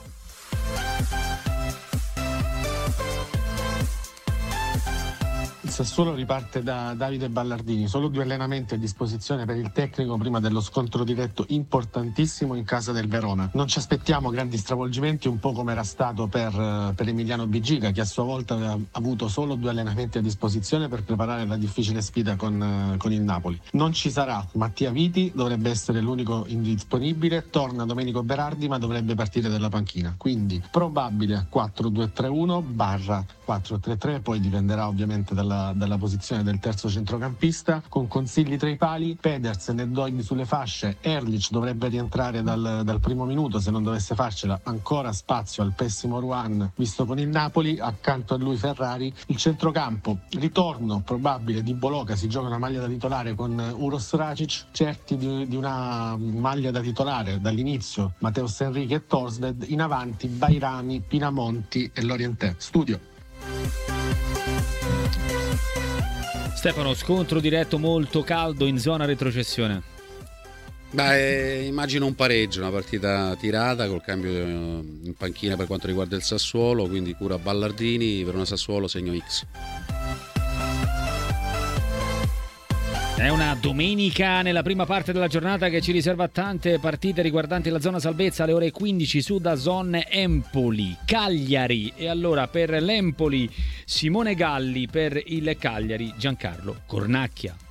Il 5.70 5.76
Sassuolo 5.76 6.14
riparte 6.14 6.64
da 6.64 6.94
Davide 6.94 7.28
Ballardini, 7.28 7.86
solo 7.86 8.08
due 8.08 8.24
allenamenti 8.24 8.74
a 8.74 8.76
disposizione 8.76 9.44
per 9.44 9.54
il 9.54 9.70
tecnico 9.70 10.16
prima 10.16 10.40
dello 10.40 10.60
scontro 10.60 11.04
diretto 11.04 11.44
importantissimo 11.50 12.56
in 12.56 12.64
casa 12.64 12.90
del 12.90 13.06
Verona. 13.06 13.48
Non 13.52 13.68
ci 13.68 13.78
aspettiamo 13.78 14.30
grandi 14.30 14.56
stravolgimenti, 14.56 15.28
un 15.28 15.38
po' 15.38 15.52
come 15.52 15.70
era 15.70 15.84
stato 15.84 16.26
per, 16.26 16.92
per 16.96 17.06
Emiliano 17.06 17.46
Bigiga, 17.46 17.92
che 17.92 18.00
a 18.00 18.04
sua 18.04 18.24
volta 18.24 18.54
aveva 18.54 18.76
avuto 18.90 19.28
solo 19.28 19.54
due 19.54 19.70
allenamenti 19.70 20.18
a 20.18 20.20
disposizione 20.20 20.88
per 20.88 21.04
preparare 21.04 21.46
la 21.46 21.56
difficile 21.56 22.02
sfida 22.02 22.34
con, 22.34 22.96
con 22.98 23.12
il 23.12 23.22
Napoli. 23.22 23.60
Non 23.74 23.92
ci 23.92 24.10
sarà 24.10 24.44
Mattia 24.54 24.90
Viti, 24.90 25.30
dovrebbe 25.32 25.70
essere 25.70 26.00
l'unico 26.00 26.46
indisponibile, 26.48 27.48
torna 27.48 27.84
Domenico 27.84 28.24
Berardi 28.24 28.66
ma 28.66 28.78
dovrebbe 28.78 29.14
partire 29.14 29.48
dalla 29.48 29.68
panchina. 29.68 30.16
Quindi 30.16 30.60
probabile 30.68 31.46
4-2-3-1 31.48 32.60
barra 32.60 33.24
4-3-3, 33.46 34.20
poi 34.20 34.40
dipenderà 34.40 34.88
ovviamente 34.88 35.32
dalla 35.32 35.58
dalla, 35.74 35.98
posizione 35.98 36.42
del 36.42 36.58
terzo 36.58 36.88
centrocampista, 36.88 37.82
con 37.88 38.08
consigli 38.08 38.56
tra 38.56 38.68
i 38.68 38.76
pali, 38.76 39.16
Pedersen 39.20 39.80
e 39.80 39.88
Dogni 39.88 40.22
sulle 40.22 40.44
fasce, 40.44 40.96
Erlich 41.00 41.50
dovrebbe 41.50 41.88
rientrare 41.88 42.42
dal, 42.42 42.82
dal, 42.84 43.00
primo 43.00 43.24
minuto 43.24 43.58
se 43.60 43.70
non 43.70 43.82
dovesse 43.82 44.14
farcela, 44.14 44.60
ancora 44.64 45.12
spazio 45.12 45.62
al 45.62 45.72
pessimo 45.74 46.20
Ruan 46.20 46.70
visto 46.76 47.04
con 47.04 47.18
il 47.18 47.28
Napoli, 47.28 47.78
accanto 47.78 48.34
a 48.34 48.38
lui 48.38 48.56
Ferrari, 48.56 49.12
il 49.26 49.36
centrocampo, 49.36 50.20
ritorno 50.30 51.00
probabile 51.00 51.62
di 51.62 51.74
Boloca, 51.74 52.16
si 52.16 52.28
gioca 52.28 52.46
una 52.46 52.58
maglia 52.58 52.80
da 52.80 52.88
titolare 52.88 53.34
con 53.34 53.58
Uros 53.76 54.12
Racic, 54.14 54.66
certi 54.72 55.16
di, 55.16 55.46
di 55.46 55.56
una 55.56 56.16
maglia 56.16 56.70
da 56.70 56.80
titolare 56.80 57.40
dall'inizio 57.40 58.14
Matteo 58.18 58.48
Enrique 58.58 58.96
e 58.96 59.06
Torsved, 59.06 59.64
in 59.68 59.80
avanti 59.80 60.28
Bairami, 60.28 61.00
Pinamonti 61.00 61.90
e 61.92 62.02
Lorientè. 62.02 62.54
Studio. 62.58 63.99
Stefano, 66.54 66.94
scontro 66.94 67.40
diretto 67.40 67.78
molto 67.78 68.22
caldo 68.22 68.66
in 68.66 68.78
zona 68.78 69.06
retrocessione. 69.06 69.82
Beh, 70.92 71.62
immagino 71.62 72.04
un 72.04 72.16
pareggio, 72.16 72.60
una 72.60 72.70
partita 72.70 73.36
tirata 73.36 73.86
col 73.86 74.02
cambio 74.02 74.30
eh, 74.30 74.44
in 74.44 75.14
panchina 75.16 75.56
per 75.56 75.66
quanto 75.66 75.86
riguarda 75.86 76.16
il 76.16 76.22
Sassuolo, 76.22 76.88
quindi 76.88 77.14
cura 77.14 77.38
Ballardini, 77.38 78.24
per 78.24 78.34
una 78.34 78.44
Sassuolo 78.44 78.88
segno 78.88 79.16
X. 79.16 79.46
È 83.20 83.28
una 83.28 83.54
domenica 83.54 84.40
nella 84.40 84.62
prima 84.62 84.86
parte 84.86 85.12
della 85.12 85.28
giornata 85.28 85.68
che 85.68 85.82
ci 85.82 85.92
riserva 85.92 86.28
tante 86.28 86.78
partite 86.78 87.20
riguardanti 87.20 87.68
la 87.68 87.78
zona 87.78 87.98
salvezza 87.98 88.44
alle 88.44 88.54
ore 88.54 88.70
15 88.70 89.20
su 89.20 89.36
da 89.36 89.56
Zone 89.56 90.08
Empoli, 90.08 90.96
Cagliari 91.04 91.92
e 91.96 92.08
allora 92.08 92.48
per 92.48 92.70
l'Empoli 92.70 93.46
Simone 93.84 94.34
Galli, 94.34 94.88
per 94.88 95.22
il 95.22 95.54
Cagliari 95.58 96.14
Giancarlo 96.16 96.80
Cornacchia. 96.86 97.69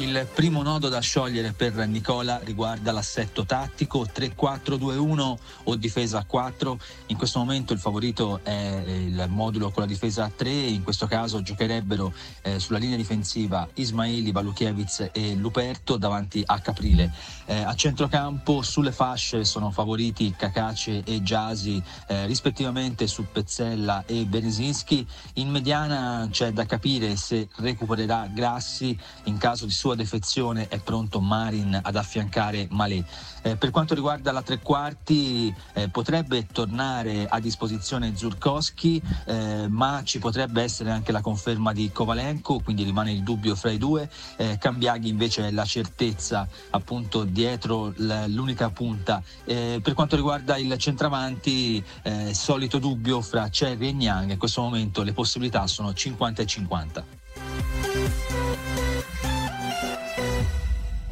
Il 0.00 0.26
primo 0.32 0.62
nodo 0.62 0.88
da 0.88 1.00
sciogliere 1.00 1.52
per 1.52 1.74
Nicola 1.86 2.40
riguarda 2.42 2.90
l'assetto 2.90 3.44
tattico 3.44 4.06
3-4-2-1 4.06 5.36
o 5.64 5.76
difesa 5.76 6.20
a 6.20 6.24
4. 6.24 6.78
In 7.08 7.18
questo 7.18 7.38
momento 7.38 7.74
il 7.74 7.78
favorito 7.78 8.40
è 8.42 8.82
il 8.86 9.26
modulo 9.28 9.70
con 9.70 9.82
la 9.82 9.88
difesa 9.88 10.24
a 10.24 10.32
3, 10.34 10.50
in 10.50 10.82
questo 10.82 11.06
caso 11.06 11.42
giocherebbero 11.42 12.14
eh, 12.40 12.58
sulla 12.58 12.78
linea 12.78 12.96
difensiva 12.96 13.68
Ismaili, 13.74 14.32
Balukiewicz 14.32 15.10
e 15.12 15.34
Luperto 15.34 15.98
davanti 15.98 16.42
a 16.46 16.58
Caprile. 16.60 17.12
Eh, 17.44 17.60
a 17.60 17.74
centrocampo 17.74 18.62
sulle 18.62 18.92
fasce 18.92 19.44
sono 19.44 19.70
favoriti 19.70 20.34
Cacace 20.34 21.02
e 21.04 21.22
Giasi 21.22 21.82
eh, 22.06 22.24
rispettivamente 22.24 23.06
su 23.06 23.26
Pezzella 23.30 24.04
e 24.06 24.24
Beresinski. 24.24 25.06
In 25.34 25.50
mediana 25.50 26.26
c'è 26.30 26.52
da 26.52 26.64
capire 26.64 27.16
se 27.16 27.48
recupererà 27.56 28.26
Grassi 28.32 28.98
in 29.24 29.36
caso 29.36 29.66
di 29.66 29.72
sua 29.72 29.88
sua 29.90 29.94
defezione 29.96 30.68
è 30.68 30.78
pronto 30.78 31.20
Marin 31.20 31.78
ad 31.82 31.96
affiancare 31.96 32.68
Malé. 32.70 33.04
Eh, 33.42 33.56
per 33.56 33.70
quanto 33.70 33.94
riguarda 33.94 34.30
la 34.30 34.42
tre 34.42 34.60
quarti 34.60 35.52
eh, 35.72 35.88
potrebbe 35.88 36.46
tornare 36.46 37.26
a 37.26 37.40
disposizione 37.40 38.14
Zurkowski 38.14 39.02
eh, 39.24 39.66
ma 39.68 40.02
ci 40.04 40.18
potrebbe 40.18 40.62
essere 40.62 40.90
anche 40.90 41.10
la 41.10 41.22
conferma 41.22 41.72
di 41.72 41.90
Kovalenko 41.90 42.60
quindi 42.60 42.82
rimane 42.84 43.12
il 43.12 43.22
dubbio 43.22 43.56
fra 43.56 43.70
i 43.70 43.78
due. 43.78 44.08
Eh, 44.36 44.58
Cambiaghi 44.58 45.08
invece 45.08 45.48
è 45.48 45.50
la 45.50 45.64
certezza 45.64 46.46
appunto 46.70 47.24
dietro 47.24 47.92
l'unica 47.96 48.70
punta. 48.70 49.22
Eh, 49.44 49.80
per 49.82 49.94
quanto 49.94 50.14
riguarda 50.14 50.56
il 50.56 50.76
centravanti 50.78 51.82
eh, 52.02 52.32
solito 52.34 52.78
dubbio 52.78 53.20
fra 53.22 53.48
Cerri 53.48 53.88
e 53.88 53.92
Niang 53.92 54.30
in 54.30 54.38
questo 54.38 54.60
momento 54.60 55.02
le 55.02 55.12
possibilità 55.12 55.66
sono 55.66 55.92
50 55.92 56.42
e 56.42 56.46
50 56.46 57.04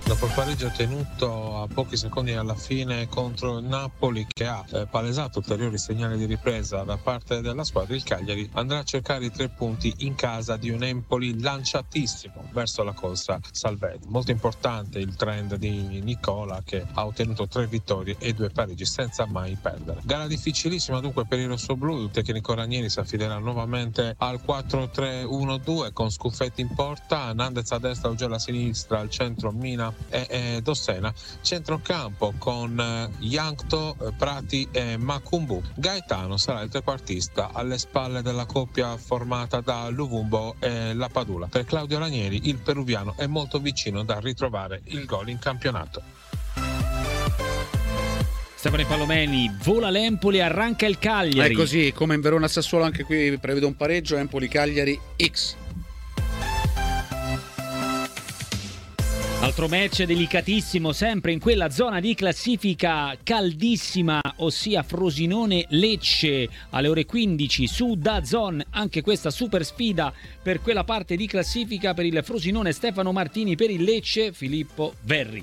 dopo 0.09 0.25
il 0.25 0.33
pareggio 0.33 0.69
ottenuto 0.69 1.61
a 1.61 1.67
pochi 1.67 1.99
secondi 1.99 2.33
alla 2.33 2.55
fine 2.55 3.09
contro 3.09 3.59
il 3.59 3.65
Napoli 3.67 4.27
che 4.27 4.47
ha 4.47 4.65
eh, 4.73 4.87
palesato 4.87 5.41
ulteriori 5.41 5.77
segnali 5.77 6.17
di 6.17 6.25
ripresa 6.25 6.83
da 6.83 6.97
parte 6.97 7.43
della 7.43 7.63
squadra, 7.63 7.95
il 7.95 8.03
Cagliari 8.03 8.49
andrà 8.55 8.79
a 8.79 8.85
cercare 8.85 9.27
i 9.27 9.31
tre 9.31 9.51
punti 9.51 9.93
in 9.99 10.15
casa 10.15 10.57
di 10.57 10.71
un 10.71 10.83
Empoli 10.83 11.39
lanciatissimo 11.43 12.49
verso 12.53 12.83
la 12.85 12.93
corsa 12.93 13.39
salvezza. 13.51 14.09
Molto 14.09 14.31
importante 14.31 14.99
il 14.99 15.15
trend 15.15 15.57
di 15.57 16.01
Nicola 16.03 16.63
che 16.65 16.87
ha 16.91 17.05
ottenuto 17.05 17.47
tre 17.47 17.67
vittorie 17.67 18.17
e 18.19 18.33
due 18.33 18.49
pareggi 18.49 18.87
senza 18.87 19.27
mai 19.27 19.59
perdere. 19.61 20.01
Gara 20.05 20.27
difficilissima 20.27 21.01
dunque 21.01 21.27
per 21.27 21.39
i 21.39 21.45
rossoblù, 21.45 22.05
il 22.05 22.11
tecnico 22.11 22.55
Ranieri 22.55 22.89
si 22.89 22.99
affiderà 22.99 23.37
nuovamente 23.37 24.15
al 24.17 24.41
4-3-1-2 24.43 25.93
con 25.93 26.11
Scuffetti 26.11 26.63
in 26.63 26.73
porta, 26.75 27.35
Nandez 27.35 27.71
a 27.73 27.79
destra, 27.79 28.09
Ugella 28.09 28.37
a 28.37 28.39
sinistra, 28.39 29.01
al 29.01 29.11
centro 29.11 29.53
Mina 29.53 29.97
e, 30.09 30.27
e 30.29 30.61
Dossena, 30.63 31.13
centrocampo 31.43 32.35
con 32.39 32.79
eh, 32.79 33.25
Yankto, 33.25 33.97
eh, 34.01 34.13
Prati 34.17 34.69
e 34.71 34.97
Macumbu. 34.97 35.63
Gaetano 35.75 36.37
sarà 36.37 36.63
il 36.63 36.71
trequartista 36.71 37.51
alle 37.53 37.79
spalle 37.79 38.23
della 38.23 38.47
coppia 38.47 38.97
formata 38.97 39.61
da 39.61 39.89
Luvumbo 39.89 40.57
e 40.59 40.95
La 40.95 41.09
Padula. 41.09 41.47
Per 41.47 41.65
Claudio 41.65 41.99
Ranieri 41.99 42.49
il 42.49 42.57
peruviano 42.57 43.15
è 43.17 43.27
molto 43.27 43.59
vicino 43.59 44.03
da 44.03 44.19
ritrovare 44.21 44.81
il 44.85 45.05
gol 45.05 45.29
in 45.29 45.39
campionato. 45.39 46.03
Stefano 48.59 48.85
Palomeni, 48.87 49.57
vola 49.63 49.89
l'Empoli, 49.89 50.41
arranca 50.41 50.85
il 50.87 50.99
Cagliari. 50.99 51.55
È 51.55 51.57
così, 51.57 51.93
come 51.95 52.17
in 52.17 52.21
Verona 52.21 52.49
Sassuolo 52.49 52.83
anche 52.83 53.05
qui 53.05 53.39
prevedo 53.39 53.69
un 53.69 53.77
pareggio, 53.77 54.17
Empoli 54.17 54.49
Cagliari 54.49 54.99
X. 55.17 55.55
Altro 59.49 59.67
match 59.67 60.03
delicatissimo, 60.03 60.93
sempre 60.93 61.33
in 61.33 61.41
quella 61.41 61.71
zona 61.71 62.01
di 62.01 62.15
classifica 62.15 63.17
caldissima, 63.23 64.21
ossia 64.37 64.83
Frosinone-Lecce 64.83 66.49
alle 66.69 66.89
ore 66.89 67.07
15 67.07 67.67
su 67.67 67.95
Dazon. 67.95 68.63
Anche 68.73 69.01
questa 69.01 69.31
super 69.31 69.65
sfida 69.65 70.13
per 70.43 70.61
quella 70.61 70.85
parte 70.85 71.17
di 71.17 71.27
classifica 71.27 71.95
per 71.95 72.05
il 72.05 72.21
Frosinone 72.23 72.73
Stefano 72.73 73.11
Martini, 73.11 73.57
per 73.57 73.71
il 73.71 73.85
Lecce 73.85 74.35
Filippo 74.35 74.93
Verri. 75.05 75.43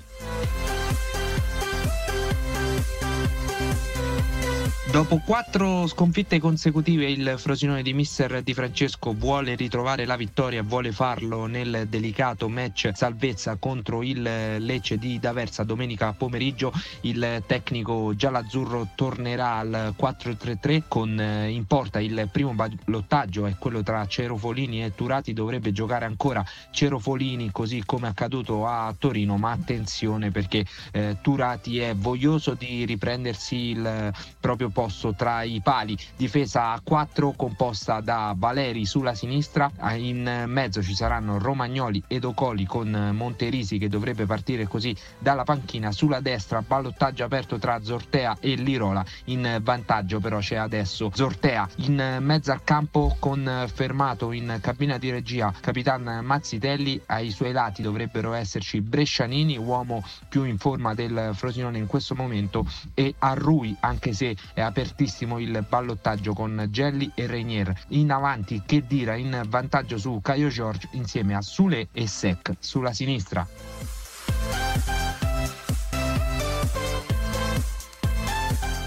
Dopo 4.95 5.17
quattro 5.17 5.87
sconfitte 5.87 6.39
consecutive 6.39 7.09
il 7.09 7.33
Frosinone 7.35 7.81
di 7.83 7.93
Mister 7.93 8.41
Di 8.41 8.53
Francesco 8.53 9.13
vuole 9.13 9.55
ritrovare 9.55 10.05
la 10.05 10.15
vittoria 10.15 10.63
vuole 10.63 10.93
farlo 10.93 11.47
nel 11.47 11.87
delicato 11.89 12.47
match 12.47 12.91
salvezza 12.93 13.57
contro 13.59 14.03
il 14.03 14.21
Lecce 14.21 14.97
di 14.97 15.19
D'Aversa 15.19 15.65
domenica 15.65 16.13
pomeriggio. 16.13 16.71
Il 17.01 17.43
tecnico 17.45 18.15
giallazzurro 18.15 18.91
tornerà 18.95 19.57
al 19.57 19.93
4-3-3 19.99 20.83
con 20.87 21.19
eh, 21.19 21.49
in 21.49 21.65
porta 21.65 21.99
il 21.99 22.29
primo 22.31 22.53
ballottaggio 22.53 23.47
è 23.47 23.57
quello 23.59 23.83
tra 23.83 24.07
Cerofolini 24.07 24.81
e 24.81 24.95
Turati. 24.95 25.33
Dovrebbe 25.33 25.73
giocare 25.73 26.05
ancora 26.05 26.41
Cerofolini 26.71 27.51
così 27.51 27.83
come 27.85 28.07
accaduto 28.07 28.65
a 28.65 28.95
Torino, 28.97 29.35
ma 29.35 29.51
attenzione 29.51 30.31
perché 30.31 30.65
eh, 30.93 31.17
Turati 31.19 31.79
è 31.79 31.93
voglioso 31.93 32.53
di 32.53 32.85
riprendersi 32.85 33.55
il 33.55 34.13
proprio 34.39 34.69
posto 34.69 34.83
tra 35.15 35.43
i 35.43 35.61
pali. 35.61 35.97
Difesa 36.15 36.71
a 36.71 36.81
4 36.83 37.33
composta 37.33 38.01
da 38.01 38.33
Valeri 38.35 38.85
sulla 38.85 39.13
sinistra, 39.13 39.71
in 39.95 40.45
mezzo 40.47 40.81
ci 40.81 40.93
saranno 40.93 41.37
Romagnoli 41.37 42.03
ed 42.07 42.23
Ocoli 42.23 42.65
con 42.65 43.11
Monterisi 43.13 43.77
che 43.77 43.89
dovrebbe 43.89 44.25
partire 44.25 44.67
così 44.67 44.95
dalla 45.19 45.43
panchina. 45.43 45.91
Sulla 45.91 46.19
destra 46.19 46.61
ballottaggio 46.61 47.23
aperto 47.23 47.57
tra 47.57 47.81
Zortea 47.81 48.37
e 48.39 48.55
Lirola. 48.55 49.03
In 49.25 49.59
vantaggio 49.61 50.19
però 50.19 50.39
c'è 50.39 50.55
adesso 50.55 51.11
Zortea. 51.13 51.67
In 51.77 52.17
mezzo 52.21 52.51
al 52.51 52.63
campo 52.63 53.15
con 53.19 53.65
fermato 53.73 54.31
in 54.31 54.59
cabina 54.61 54.97
di 54.97 55.11
regia 55.11 55.53
Capitan 55.59 56.21
Mazzitelli. 56.23 57.01
Ai 57.07 57.31
suoi 57.31 57.51
lati 57.51 57.81
dovrebbero 57.81 58.33
esserci 58.33 58.81
Brescianini, 58.81 59.57
uomo 59.57 60.03
più 60.27 60.43
in 60.43 60.57
forma 60.57 60.93
del 60.93 61.31
Frosinone 61.33 61.77
in 61.77 61.87
questo 61.87 62.15
momento, 62.15 62.65
e 62.93 63.15
Arrui, 63.19 63.75
anche 63.79 64.13
se 64.13 64.35
è 64.53 64.61
apertissimo 64.65 65.39
il 65.39 65.65
ballottaggio 65.67 66.33
con 66.33 66.67
Gelli 66.69 67.11
e 67.15 67.27
Reinier. 67.27 67.73
In 67.89 68.11
avanti, 68.11 68.63
che 68.65 68.83
dire, 68.85 69.19
in 69.19 69.43
vantaggio 69.47 69.97
su 69.97 70.19
Caio 70.21 70.49
George 70.49 70.89
insieme 70.91 71.35
a 71.35 71.41
Sule 71.41 71.87
e 71.91 72.07
Sec 72.07 72.53
sulla 72.59 72.93
sinistra. 72.93 73.94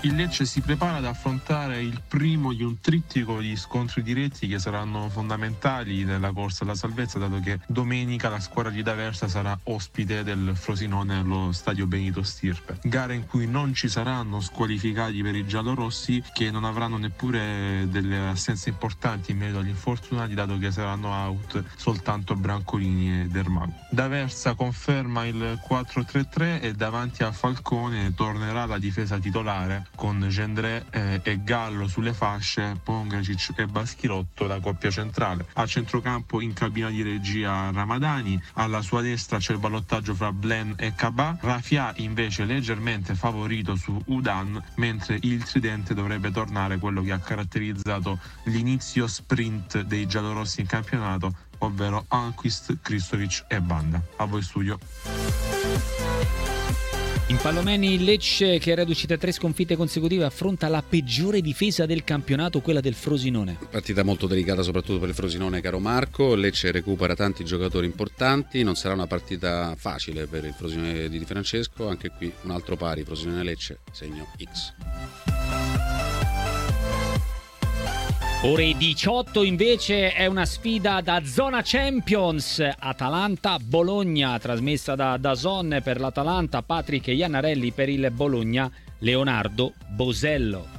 Il 0.09 0.15
Lecce 0.15 0.47
si 0.47 0.63
prepara 0.63 0.97
ad 0.97 1.05
affrontare 1.05 1.83
il 1.83 2.01
primo 2.09 2.55
di 2.55 2.63
un 2.63 2.81
trittico 2.81 3.41
di 3.41 3.55
scontri 3.57 4.03
diretti 4.03 4.49
che 4.49 4.59
saranno 4.59 5.11
fondamentali 5.11 6.03
nella 6.05 6.33
corsa 6.33 6.65
alla 6.65 6.75
salvezza, 6.75 7.19
dato 7.19 7.39
che 7.41 7.61
domenica 7.67 8.31
la 8.31 8.41
squadra 8.41 8.73
di 8.73 8.83
D'Aversa 8.83 9.29
sarà 9.29 9.57
ospite 9.65 10.23
del 10.23 10.53
Frosinone 10.55 11.19
allo 11.19 11.53
stadio 11.53 11.87
Benito 11.87 12.23
Stirpe. 12.23 12.79
Gara 12.85 13.13
in 13.13 13.27
cui 13.27 13.47
non 13.47 13.75
ci 13.75 13.89
saranno 13.89 14.41
squalificati 14.41 15.21
per 15.21 15.37
i 15.37 15.47
giallorossi, 15.47 16.25
che 16.33 16.51
non 16.51 16.65
avranno 16.65 16.97
neppure 16.97 17.87
delle 17.91 18.29
assenze 18.29 18.71
importanti 18.71 19.33
in 19.33 19.37
merito 19.37 19.59
agli 19.59 19.69
infortunati, 19.69 20.33
dato 20.33 20.57
che 20.57 20.71
saranno 20.71 21.13
out 21.13 21.63
soltanto 21.77 22.35
Brancolini 22.35 23.21
e 23.21 23.25
Dermago. 23.27 23.75
D'Aversa 23.91 24.55
conferma 24.55 25.27
il 25.27 25.61
4-3-3 25.69 26.63
e 26.63 26.73
davanti 26.73 27.25
a 27.25 27.31
Falcone 27.31 28.15
tornerà 28.15 28.65
la 28.65 28.79
difesa 28.79 29.19
titolare 29.19 29.89
con 29.99 30.25
Gendré 30.29 30.85
eh, 30.91 31.21
e 31.25 31.43
Gallo 31.43 31.89
sulle 31.89 32.15
fasce, 32.15 32.79
Pongacic 32.81 33.55
e 33.57 33.67
Baschirotto 33.67 34.47
la 34.47 34.61
coppia 34.61 34.91
centrale. 34.91 35.45
A 35.55 35.67
centrocampo 35.67 36.41
in 36.41 36.53
cabina 36.53 36.89
di 36.89 37.03
regia 37.03 37.73
Ramadani, 37.73 38.41
alla 38.55 38.81
sua 38.81 39.03
destra 39.03 39.39
c'è 39.39 39.55
il 39.55 39.59
ballottaggio 39.59 40.15
fra 40.15 40.31
Blen 40.31 40.75
e 40.79 40.95
Cabà, 40.95 41.37
Rafia 41.41 41.93
invece 41.97 42.45
leggermente 42.45 43.17
favorito 43.17 43.75
su 43.75 44.01
Udan, 44.07 44.63
mentre 44.77 45.19
il 45.23 45.43
tridente 45.43 45.95
dovrebbe 45.95 46.31
tornare 46.31 46.79
quello 46.79 47.03
che 47.03 47.11
ha 47.11 47.19
caratterizzato 47.19 48.21
l'inizio 48.45 49.09
sprint 49.09 49.81
dei 49.81 50.07
giallorossi 50.07 50.61
in 50.61 50.69
campionato, 50.69 51.35
ovvero 51.59 52.05
Anquist, 52.07 52.79
Kristovic 52.81 53.47
e 53.49 53.61
Banda. 53.61 54.01
A 54.19 54.27
voi 54.27 54.43
studio. 54.43 54.79
In 57.31 57.37
Pallomeni 57.37 57.93
il 57.93 58.05
Lecce, 58.05 58.59
che 58.59 58.71
era 58.71 58.85
riuscita 58.85 59.13
a 59.13 59.19
tre 59.19 59.33
sconfitte 59.33 59.77
consecutive, 59.77 60.25
affronta 60.25 60.67
la 60.69 60.83
peggiore 60.83 61.43
difesa 61.43 61.85
del 61.85 62.03
campionato, 62.03 62.63
quella 62.63 62.81
del 62.81 62.95
Frosinone. 62.95 63.59
Partita 63.71 64.03
molto 64.03 64.27
delicata 64.27 64.63
soprattutto 64.63 64.99
per 64.99 65.11
il 65.11 65.15
Frosinone, 65.15 65.61
caro 65.61 65.79
Marco. 65.79 66.35
Lecce 66.35 66.71
recupera 66.71 67.15
tanti 67.15 67.45
giocatori 67.45 67.85
importanti, 67.85 68.63
non 68.63 68.77
sarà 68.77 68.95
una 68.95 69.07
partita 69.07 69.75
facile 69.77 70.27
per 70.27 70.47
il 70.47 70.55
Frosinone 70.55 71.11
di 71.11 71.19
Di 71.19 71.25
Francesco. 71.27 71.87
Anche 71.87 72.11
qui 72.17 72.33
un 72.45 72.51
altro 72.51 72.77
pari, 72.77 73.05
Frosinone-Lecce, 73.05 73.81
segno 73.93 74.27
X. 74.43 74.73
Ore 78.43 78.73
18 78.77 79.43
invece 79.43 80.13
è 80.13 80.27
una 80.27 80.47
sfida 80.47 81.01
da 81.01 81.25
zona 81.25 81.61
Champions 81.65 82.65
Atalanta-Bologna 82.79 84.39
trasmessa 84.39 84.95
da 84.95 85.17
Dazon 85.17 85.81
per 85.83 85.99
l'Atalanta, 85.99 86.63
Patrick 86.63 87.09
Iannarelli 87.09 87.73
per 87.73 87.89
il 87.89 88.13
Bologna, 88.13 88.71
Leonardo 88.99 89.73
Bosello. 89.89 90.78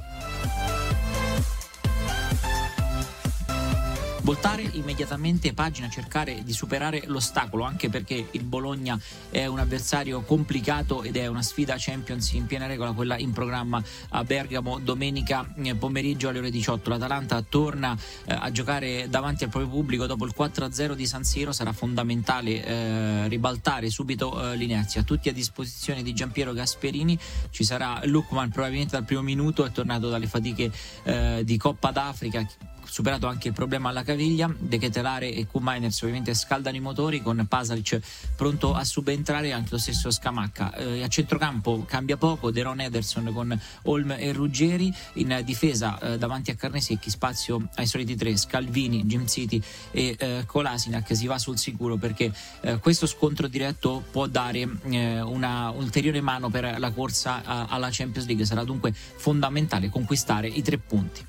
Voltare 4.22 4.62
immediatamente 4.72 5.52
pagina, 5.52 5.88
cercare 5.88 6.42
di 6.44 6.52
superare 6.52 7.02
l'ostacolo, 7.06 7.64
anche 7.64 7.88
perché 7.88 8.28
il 8.30 8.42
Bologna 8.42 8.98
è 9.30 9.46
un 9.46 9.58
avversario 9.58 10.22
complicato 10.22 11.02
ed 11.02 11.16
è 11.16 11.26
una 11.26 11.42
sfida 11.42 11.76
Champions 11.78 12.32
in 12.32 12.46
piena 12.46 12.66
regola, 12.66 12.92
quella 12.92 13.16
in 13.16 13.32
programma 13.32 13.82
a 14.10 14.24
Bergamo 14.24 14.78
domenica 14.78 15.52
eh, 15.56 15.74
pomeriggio 15.74 16.28
alle 16.28 16.38
ore 16.38 16.50
18. 16.50 16.90
L'Atalanta 16.90 17.42
torna 17.42 17.96
eh, 18.24 18.32
a 18.32 18.50
giocare 18.50 19.08
davanti 19.08 19.44
al 19.44 19.50
proprio 19.50 19.70
pubblico 19.70 20.06
dopo 20.06 20.24
il 20.24 20.34
4-0 20.36 20.92
di 20.92 21.06
San 21.06 21.24
Siro, 21.24 21.52
sarà 21.52 21.72
fondamentale 21.72 22.64
eh, 22.64 23.28
ribaltare 23.28 23.90
subito 23.90 24.52
eh, 24.52 24.56
l'inerzia. 24.56 25.02
Tutti 25.02 25.28
a 25.28 25.32
disposizione 25.32 26.02
di 26.02 26.12
Giampiero 26.12 26.52
Gasperini, 26.52 27.18
ci 27.50 27.64
sarà 27.64 28.00
Lukman 28.04 28.50
probabilmente 28.50 28.92
dal 28.92 29.04
primo 29.04 29.22
minuto, 29.22 29.64
è 29.64 29.70
tornato 29.70 30.08
dalle 30.08 30.26
fatiche 30.26 30.70
eh, 31.04 31.42
di 31.44 31.56
Coppa 31.56 31.90
d'Africa 31.90 32.46
superato 32.90 33.28
anche 33.28 33.48
il 33.48 33.54
problema 33.54 33.88
alla 33.88 34.02
caviglia. 34.02 34.52
De 34.58 34.78
Ketelare 34.78 35.32
e 35.32 35.46
Q-Miners 35.46 36.02
ovviamente 36.02 36.34
scaldano 36.34 36.76
i 36.76 36.80
motori 36.80 37.22
con 37.22 37.46
Pasalic 37.48 38.00
pronto 38.36 38.74
a 38.74 38.84
subentrare 38.84 39.52
anche 39.52 39.68
lo 39.70 39.78
stesso 39.78 40.10
Scamacca. 40.10 40.74
Eh, 40.74 41.02
a 41.02 41.08
centrocampo 41.08 41.84
cambia 41.86 42.16
poco, 42.16 42.50
Deron 42.50 42.80
Ederson 42.80 43.30
con 43.32 43.58
Olm 43.84 44.10
e 44.18 44.32
Ruggeri. 44.32 44.92
In 45.14 45.40
difesa 45.44 45.98
eh, 46.00 46.18
davanti 46.18 46.50
a 46.50 46.54
Carnesecchi 46.54 47.10
spazio 47.10 47.68
ai 47.76 47.86
soliti 47.86 48.16
tre, 48.16 48.36
Scalvini, 48.36 49.04
Jim 49.04 49.26
City 49.26 49.62
e 49.92 50.16
eh, 50.18 50.42
Colasinac. 50.46 51.14
Si 51.14 51.26
va 51.26 51.38
sul 51.38 51.58
sicuro 51.58 51.96
perché 51.96 52.32
eh, 52.62 52.78
questo 52.78 53.06
scontro 53.06 53.46
diretto 53.46 54.02
può 54.10 54.26
dare 54.26 54.68
eh, 54.82 55.20
una 55.20 55.70
ulteriore 55.70 56.20
mano 56.20 56.50
per 56.50 56.78
la 56.78 56.90
corsa 56.90 57.42
a, 57.44 57.66
alla 57.66 57.88
Champions 57.90 58.26
League. 58.26 58.44
Sarà 58.44 58.64
dunque 58.64 58.92
fondamentale 58.92 59.88
conquistare 59.88 60.48
i 60.48 60.62
tre 60.62 60.78
punti. 60.78 61.28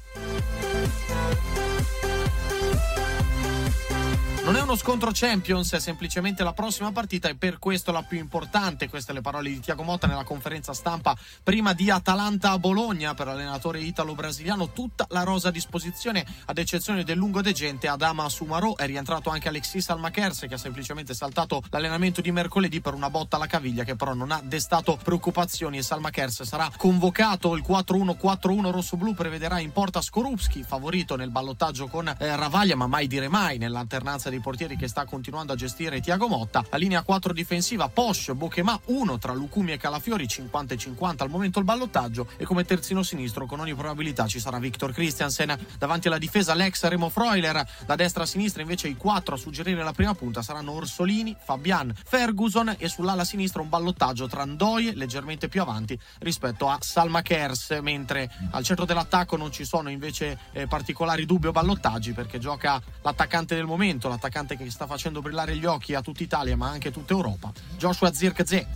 Non 4.52 4.60
è 4.60 4.64
uno 4.64 4.76
scontro 4.76 5.12
Champions, 5.14 5.72
è 5.72 5.80
semplicemente 5.80 6.44
la 6.44 6.52
prossima 6.52 6.92
partita 6.92 7.30
e 7.30 7.36
per 7.36 7.58
questo 7.58 7.94
la 7.94 8.04
più 8.04 8.18
importante. 8.18 8.90
Queste 8.90 9.14
le 9.14 9.22
parole 9.22 9.48
di 9.48 9.62
Tiago 9.62 9.84
Motta 9.84 10.08
nella 10.08 10.26
conferenza 10.26 10.74
stampa 10.74 11.16
prima 11.42 11.72
di 11.72 11.90
Atalanta 11.90 12.52
a 12.52 12.60
Bologna 12.60 13.14
per 13.14 13.28
l'allenatore 13.28 13.80
italo-brasiliano. 13.80 14.74
Tutta 14.74 15.06
la 15.12 15.24
rosa 15.24 15.48
a 15.48 15.52
disposizione, 15.52 16.26
ad 16.48 16.58
eccezione 16.58 17.06
del 17.06 17.16
lungo 17.16 17.40
degente 17.40 17.88
Adama 17.88 18.28
Sumarò. 18.28 18.76
È 18.76 18.86
rientrato 18.86 19.30
anche 19.30 19.48
Alexis 19.48 19.88
Almacherse 19.88 20.50
che 20.50 20.56
ha 20.56 20.58
semplicemente 20.58 21.14
saltato 21.14 21.64
l'allenamento 21.70 22.20
di 22.20 22.34
mercoledì 22.34 22.82
per 22.82 22.94
una 22.94 23.10
botta 23.10 23.38
alla 23.38 23.48
caviglia 23.48 23.86
che 23.86 23.96
però 23.96 24.14
non 24.14 24.32
ha 24.32 24.42
destato 24.44 25.00
preoccupazioni 25.02 25.78
e 25.78 25.82
Salmacherse 25.82 26.44
sarà 26.44 26.70
convocato. 26.76 27.56
Il 27.56 27.64
4-1-4-1 27.66 28.70
rosso-blu 28.70 29.14
prevederà 29.14 29.60
in 29.60 29.72
porta 29.72 30.02
Skorupski, 30.02 30.64
favorito 30.64 31.16
nel 31.16 31.32
ballottaggio 31.32 31.88
con 31.88 32.10
eh, 32.10 32.36
Ravaglia, 32.36 32.76
ma 32.76 32.88
mai 32.88 33.08
dire 33.08 33.30
mai 33.30 33.58
nell'alternanza 33.58 34.30
dei 34.42 34.44
portieri 34.44 34.76
che 34.76 34.88
sta 34.88 35.06
continuando 35.06 35.54
a 35.54 35.56
gestire 35.56 36.02
Tiago 36.02 36.28
Motta. 36.28 36.66
La 36.70 36.78
linea 36.78 37.04
4 37.04 37.32
difensiva 37.32 37.88
Posch, 37.88 38.34
Bokema 38.34 38.78
1 38.86 39.18
tra 39.20 39.34
Lucumi 39.34 39.72
e 39.72 39.78
Calafiori 39.78 40.28
50 40.28 40.76
50 40.76 41.24
al 41.24 41.30
momento 41.30 41.60
il 41.60 41.66
ballottaggio. 41.66 42.28
E 42.38 42.44
come 42.44 42.66
terzino 42.66 43.04
sinistro 43.04 43.46
con 43.46 43.60
ogni 43.60 43.76
probabilità 43.76 44.26
ci 44.26 44.40
sarà 44.40 44.58
Victor 44.58 44.92
Christiansen. 44.92 45.56
Davanti 45.78 46.08
alla 46.08 46.18
difesa 46.18 46.56
l'ex 46.56 46.84
Remo 46.84 47.10
Freuler 47.10 47.64
da 47.86 47.96
destra 47.96 48.24
a 48.24 48.26
sinistra 48.26 48.62
invece 48.62 48.88
i 48.88 48.98
4 48.98 49.36
a 49.36 49.38
suggerire 49.38 49.84
la 49.84 49.94
prima 49.94 50.16
punta 50.16 50.42
saranno 50.42 50.72
Orsolini, 50.72 51.36
Fabian, 51.40 51.94
Ferguson 52.04 52.76
e 52.78 52.88
sull'ala 52.88 53.24
sinistra 53.24 53.62
un 53.62 53.70
ballottaggio 53.70 54.28
tra 54.28 54.44
Ndoye 54.44 54.96
leggermente 54.96 55.48
più 55.48 55.62
avanti 55.62 55.98
rispetto 56.20 56.68
a 56.68 56.78
Salma 56.82 57.22
Kers 57.22 57.78
mentre 57.82 58.30
al 58.52 58.64
centro 58.64 58.86
dell'attacco 58.86 59.38
non 59.38 59.52
ci 59.52 59.66
sono 59.66 59.90
invece 59.90 60.38
eh, 60.54 60.68
particolari 60.68 61.26
dubbi 61.26 61.48
o 61.48 61.52
ballottaggi 61.52 62.14
perché 62.14 62.40
gioca 62.40 62.82
l'attaccante 63.02 63.56
del 63.56 63.66
momento 63.66 64.08
l'attaccante 64.08 64.30
che 64.58 64.70
sta 64.72 64.88
facendo 64.88 65.22
brillare 65.22 65.56
gli 65.56 65.66
occhi 65.66 65.94
a 65.94 66.02
tutta 66.02 66.24
Italia 66.24 66.56
ma 66.56 66.70
anche 66.70 66.90
tutta 66.90 67.14
Europa, 67.14 67.52
Joshua 67.78 68.12
Zirkzee. 68.12 68.68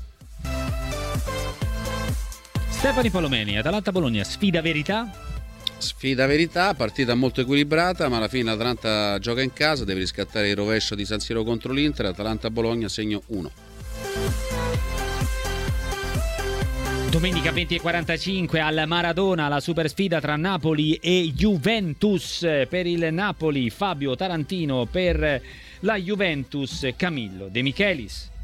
Stefani 2.70 3.10
Palomeni, 3.10 3.58
Atalanta 3.58 3.92
Bologna, 3.92 4.24
sfida 4.24 4.62
verità? 4.62 5.10
Sfida 5.78 6.26
verità, 6.26 6.74
partita 6.74 7.16
molto 7.16 7.42
equilibrata, 7.42 8.08
ma 8.10 8.18
alla 8.18 8.28
fine 8.28 8.52
l'Atalanta 8.52 9.18
gioca 9.20 9.42
in 9.42 9.54
casa, 9.54 9.86
deve 9.86 10.02
riscattare 10.02 10.50
il 10.50 10.56
rovescio 10.56 10.94
di 10.94 11.06
San 11.06 11.20
Siro 11.20 11.44
contro 11.44 11.74
l'Inter, 11.74 12.08
Atalanta-Bologna 12.08 12.88
segno 12.88 13.24
1. 13.28 13.52
Domenica 17.16 17.52
20.45 17.52 18.60
al 18.60 18.84
Maradona 18.88 19.48
la 19.48 19.62
super 19.62 19.88
sfida 19.88 20.20
tra 20.20 20.36
Napoli 20.36 20.96
e 20.96 21.32
Juventus 21.34 22.42
per 22.68 22.86
il 22.86 23.08
Napoli 23.14 23.70
Fabio 23.70 24.18
Tarantino 24.18 24.86
per 24.86 25.42
la 25.80 25.96
Juventus 25.96 26.86
Camillo 26.98 27.48
De 27.48 27.62
Michelis. 27.62 28.35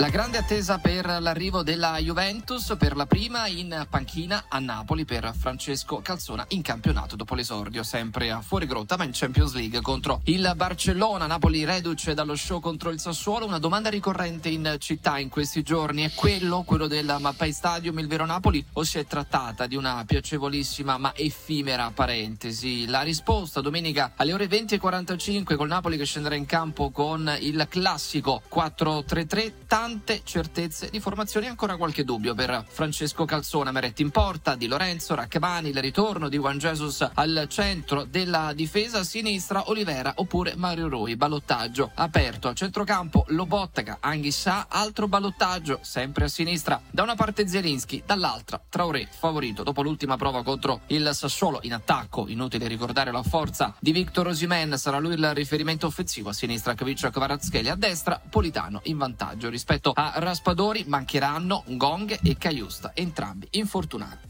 La 0.00 0.08
grande 0.08 0.38
attesa 0.38 0.78
per 0.78 1.04
l'arrivo 1.20 1.62
della 1.62 1.98
Juventus, 1.98 2.74
per 2.78 2.96
la 2.96 3.04
prima 3.04 3.46
in 3.48 3.86
panchina 3.90 4.46
a 4.48 4.58
Napoli 4.58 5.04
per 5.04 5.30
Francesco 5.38 6.00
Calzona 6.00 6.42
in 6.48 6.62
campionato 6.62 7.16
dopo 7.16 7.34
l'esordio 7.34 7.82
sempre 7.82 8.30
a 8.30 8.40
fuori 8.40 8.64
grotta 8.64 8.96
ma 8.96 9.04
in 9.04 9.10
Champions 9.12 9.52
League 9.52 9.82
contro 9.82 10.22
il 10.24 10.50
Barcellona. 10.56 11.26
Napoli 11.26 11.66
reduce 11.66 12.14
dallo 12.14 12.34
show 12.34 12.60
contro 12.60 12.88
il 12.88 12.98
Sassuolo. 12.98 13.44
Una 13.44 13.58
domanda 13.58 13.90
ricorrente 13.90 14.48
in 14.48 14.76
città 14.78 15.18
in 15.18 15.28
questi 15.28 15.62
giorni 15.62 16.04
è 16.04 16.14
quello, 16.14 16.62
quello 16.62 16.86
del 16.86 17.16
Mappai 17.20 17.52
Stadium, 17.52 17.98
il 17.98 18.08
vero 18.08 18.24
Napoli 18.24 18.64
o 18.72 18.84
si 18.84 18.98
è 18.98 19.04
trattata 19.04 19.66
di 19.66 19.76
una 19.76 20.02
piacevolissima 20.06 20.96
ma 20.96 21.12
effimera 21.14 21.90
parentesi? 21.94 22.86
La 22.86 23.02
risposta 23.02 23.60
domenica 23.60 24.12
alle 24.16 24.32
ore 24.32 24.46
20.45 24.46 25.56
col 25.56 25.68
Napoli 25.68 25.98
che 25.98 26.06
scenderà 26.06 26.36
in 26.36 26.46
campo 26.46 26.88
con 26.88 27.36
il 27.38 27.66
classico 27.68 28.40
4-3-3 28.50 29.52
tante 29.90 30.20
certezze 30.22 30.88
di 30.88 31.00
formazione 31.00 31.48
ancora 31.48 31.76
qualche 31.76 32.04
dubbio 32.04 32.32
per 32.32 32.64
Francesco 32.68 33.24
Calzona, 33.24 33.72
Meretti 33.72 34.02
in 34.02 34.10
porta, 34.10 34.54
Di 34.54 34.68
Lorenzo, 34.68 35.16
Rachmani, 35.16 35.70
il 35.70 35.80
ritorno 35.80 36.28
di 36.28 36.36
Juan 36.36 36.58
Jesus 36.58 37.10
al 37.12 37.46
centro 37.48 38.04
della 38.04 38.52
difesa, 38.54 39.02
sinistra 39.02 39.68
Olivera 39.68 40.12
oppure 40.18 40.54
Mario 40.54 40.86
Rui, 40.86 41.16
ballottaggio 41.16 41.90
aperto 41.92 42.46
a 42.46 42.52
centrocampo, 42.52 43.24
Lobottega, 43.30 43.96
Anghissà, 43.98 44.66
altro 44.68 45.08
ballottaggio 45.08 45.80
sempre 45.82 46.26
a 46.26 46.28
sinistra, 46.28 46.80
da 46.88 47.02
una 47.02 47.16
parte 47.16 47.48
Zielinski, 47.48 48.04
dall'altra 48.06 48.62
Traoré, 48.68 49.08
favorito 49.10 49.64
dopo 49.64 49.82
l'ultima 49.82 50.16
prova 50.16 50.44
contro 50.44 50.82
il 50.88 51.10
Sassuolo. 51.12 51.58
In 51.62 51.74
attacco, 51.74 52.28
inutile 52.28 52.68
ricordare 52.68 53.10
la 53.10 53.24
forza 53.24 53.74
di 53.80 53.90
Victor 53.90 54.28
Osimen, 54.28 54.78
sarà 54.78 55.00
lui 55.00 55.14
il 55.14 55.34
riferimento 55.34 55.86
offensivo 55.86 56.28
a 56.28 56.32
sinistra 56.32 56.74
Kvicia 56.74 57.10
Kvaratskhelia, 57.10 57.72
a 57.72 57.76
destra 57.76 58.20
Politano 58.30 58.82
in 58.84 58.98
vantaggio 58.98 59.48
rispetto 59.48 59.78
a 59.88 60.12
Raspadori 60.16 60.84
mancheranno 60.86 61.64
Gong 61.66 62.18
e 62.22 62.36
Caiusta, 62.36 62.92
entrambi 62.94 63.48
infortunati. 63.52 64.28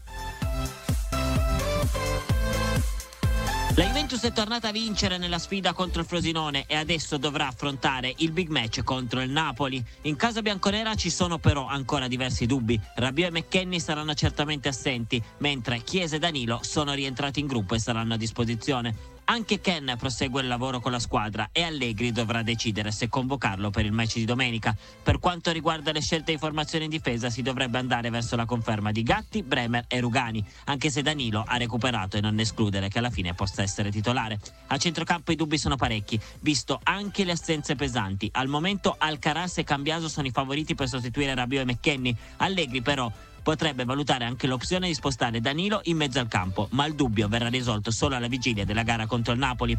La 3.75 3.85
Juventus 3.85 4.21
è 4.23 4.33
tornata 4.33 4.67
a 4.67 4.71
vincere 4.73 5.17
nella 5.17 5.39
sfida 5.39 5.71
contro 5.71 6.01
il 6.01 6.07
Frosinone 6.07 6.65
e 6.67 6.75
adesso 6.75 7.15
dovrà 7.15 7.47
affrontare 7.47 8.13
il 8.17 8.31
big 8.31 8.49
match 8.49 8.83
contro 8.83 9.21
il 9.21 9.29
Napoli. 9.29 9.81
In 10.01 10.17
casa 10.17 10.41
bianconera 10.41 10.93
ci 10.95 11.09
sono 11.09 11.37
però 11.37 11.67
ancora 11.67 12.09
diversi 12.09 12.45
dubbi. 12.45 12.77
Rabiot 12.95 13.29
e 13.29 13.39
McKenny 13.39 13.79
saranno 13.79 14.13
certamente 14.13 14.67
assenti, 14.67 15.23
mentre 15.37 15.83
Chiesa 15.83 16.17
e 16.17 16.19
Danilo 16.19 16.59
sono 16.63 16.93
rientrati 16.93 17.39
in 17.39 17.47
gruppo 17.47 17.73
e 17.73 17.79
saranno 17.79 18.15
a 18.15 18.17
disposizione. 18.17 18.93
Anche 19.31 19.61
Ken 19.61 19.95
prosegue 19.97 20.41
il 20.41 20.49
lavoro 20.49 20.81
con 20.81 20.91
la 20.91 20.99
squadra 20.99 21.51
e 21.53 21.63
Allegri 21.63 22.11
dovrà 22.11 22.41
decidere 22.41 22.91
se 22.91 23.07
convocarlo 23.07 23.69
per 23.69 23.85
il 23.85 23.93
match 23.93 24.15
di 24.15 24.25
domenica. 24.25 24.75
Per 25.01 25.19
quanto 25.19 25.51
riguarda 25.51 25.93
le 25.93 26.01
scelte 26.01 26.33
di 26.33 26.37
formazione 26.37 26.83
in 26.83 26.89
difesa 26.89 27.29
si 27.29 27.41
dovrebbe 27.41 27.77
andare 27.77 28.09
verso 28.09 28.35
la 28.35 28.43
conferma 28.43 28.91
di 28.91 29.03
Gatti, 29.03 29.41
Bremer 29.41 29.85
e 29.87 30.01
Rugani, 30.01 30.45
anche 30.65 30.89
se 30.89 31.01
Danilo 31.01 31.45
ha 31.47 31.55
recuperato 31.55 32.17
e 32.17 32.19
non 32.19 32.37
escludere 32.41 32.89
che 32.89 32.97
alla 32.97 33.09
fine 33.09 33.33
possa 33.33 33.61
essere 33.61 33.89
titolare. 33.89 34.37
A 34.67 34.75
centrocampo 34.75 35.31
i 35.31 35.37
dubbi 35.37 35.57
sono 35.57 35.77
parecchi, 35.77 36.19
visto 36.41 36.81
anche 36.83 37.23
le 37.23 37.31
assenze 37.31 37.77
pesanti. 37.77 38.27
Al 38.33 38.49
momento 38.49 38.95
Alcaraz 38.97 39.59
e 39.59 39.63
Cambiaso 39.63 40.09
sono 40.09 40.27
i 40.27 40.31
favoriti 40.31 40.75
per 40.75 40.89
sostituire 40.89 41.33
Rabiot 41.33 41.69
e 41.69 41.71
McKenny. 41.71 42.13
Allegri 42.35 42.81
però 42.81 43.09
potrebbe 43.41 43.85
valutare 43.85 44.25
anche 44.25 44.47
l'opzione 44.47 44.87
di 44.87 44.93
spostare 44.93 45.41
Danilo 45.41 45.81
in 45.85 45.97
mezzo 45.97 46.19
al 46.19 46.27
campo, 46.27 46.67
ma 46.71 46.85
il 46.85 46.95
dubbio 46.95 47.27
verrà 47.27 47.49
risolto 47.49 47.91
solo 47.91 48.15
alla 48.15 48.27
vigilia 48.27 48.65
della 48.65 48.83
gara 48.83 49.05
contro 49.05 49.33
il 49.33 49.39
Napoli. 49.39 49.77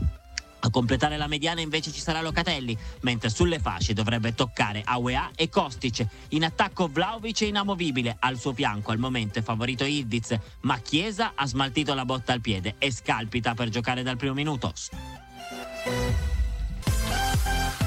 A 0.64 0.70
completare 0.70 1.16
la 1.16 1.26
mediana 1.26 1.60
invece 1.60 1.90
ci 1.90 2.00
sarà 2.00 2.20
Locatelli, 2.20 2.76
mentre 3.00 3.30
sulle 3.30 3.58
fasce 3.58 3.94
dovrebbe 3.94 4.32
toccare 4.32 4.82
Auea 4.84 5.30
e 5.34 5.48
Kostic. 5.48 6.06
In 6.28 6.44
attacco 6.44 6.86
Vlaovic 6.86 7.42
è 7.42 7.46
inamovibile, 7.46 8.16
al 8.20 8.38
suo 8.38 8.52
fianco 8.52 8.92
al 8.92 8.98
momento 8.98 9.40
è 9.40 9.42
favorito 9.42 9.84
Ildiz, 9.84 10.38
ma 10.60 10.78
Chiesa 10.78 11.32
ha 11.34 11.46
smaltito 11.46 11.94
la 11.94 12.04
botta 12.04 12.32
al 12.32 12.40
piede 12.40 12.76
e 12.78 12.92
scalpita 12.92 13.54
per 13.54 13.70
giocare 13.70 14.04
dal 14.04 14.16
primo 14.16 14.34
minuto. 14.34 14.72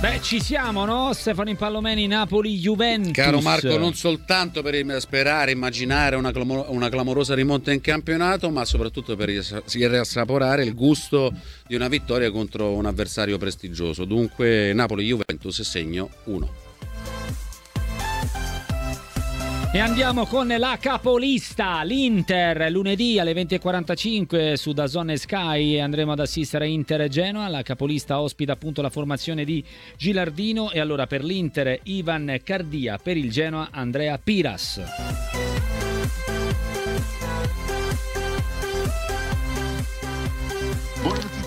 Beh, 0.05 0.21
ci 0.21 0.39
siamo, 0.39 0.85
no? 0.85 1.13
Stefano 1.13 1.49
Impallomeni, 1.49 2.05
Napoli, 2.05 2.59
Juventus. 2.59 3.11
Caro 3.11 3.41
Marco, 3.41 3.75
non 3.79 3.95
soltanto 3.95 4.61
per 4.61 5.01
sperare, 5.01 5.49
immaginare 5.49 6.15
una, 6.15 6.31
clamor- 6.31 6.67
una 6.69 6.89
clamorosa 6.89 7.33
rimonta 7.33 7.71
in 7.71 7.81
campionato, 7.81 8.51
ma 8.51 8.65
soprattutto 8.65 9.15
per 9.15 9.29
riassaporare 9.29 10.63
il 10.63 10.75
gusto 10.75 11.33
di 11.65 11.73
una 11.73 11.87
vittoria 11.87 12.29
contro 12.29 12.73
un 12.73 12.85
avversario 12.85 13.39
prestigioso. 13.39 14.05
Dunque, 14.05 14.73
Napoli-Juventus 14.73 15.61
segno 15.61 16.11
1. 16.25 16.64
E 19.75 19.79
andiamo 19.79 20.25
con 20.25 20.47
la 20.47 20.77
capolista, 20.79 21.83
l'Inter, 21.83 22.71
lunedì 22.71 23.19
alle 23.19 23.33
20.45 23.33 24.53
su 24.53 24.71
Dazon 24.71 25.11
Sky. 25.17 25.79
Andremo 25.81 26.13
ad 26.13 26.21
assistere 26.21 26.63
a 26.63 26.67
Inter 26.69 27.09
Genoa, 27.09 27.49
la 27.49 27.61
capolista 27.61 28.21
ospita 28.21 28.53
appunto 28.53 28.81
la 28.81 28.89
formazione 28.89 29.43
di 29.43 29.61
Gilardino. 29.97 30.71
E 30.71 30.79
allora 30.79 31.07
per 31.07 31.25
l'Inter 31.25 31.77
Ivan 31.83 32.39
Cardia, 32.41 32.97
per 33.03 33.17
il 33.17 33.29
Genoa 33.29 33.67
Andrea 33.69 34.17
Piras. 34.17 35.44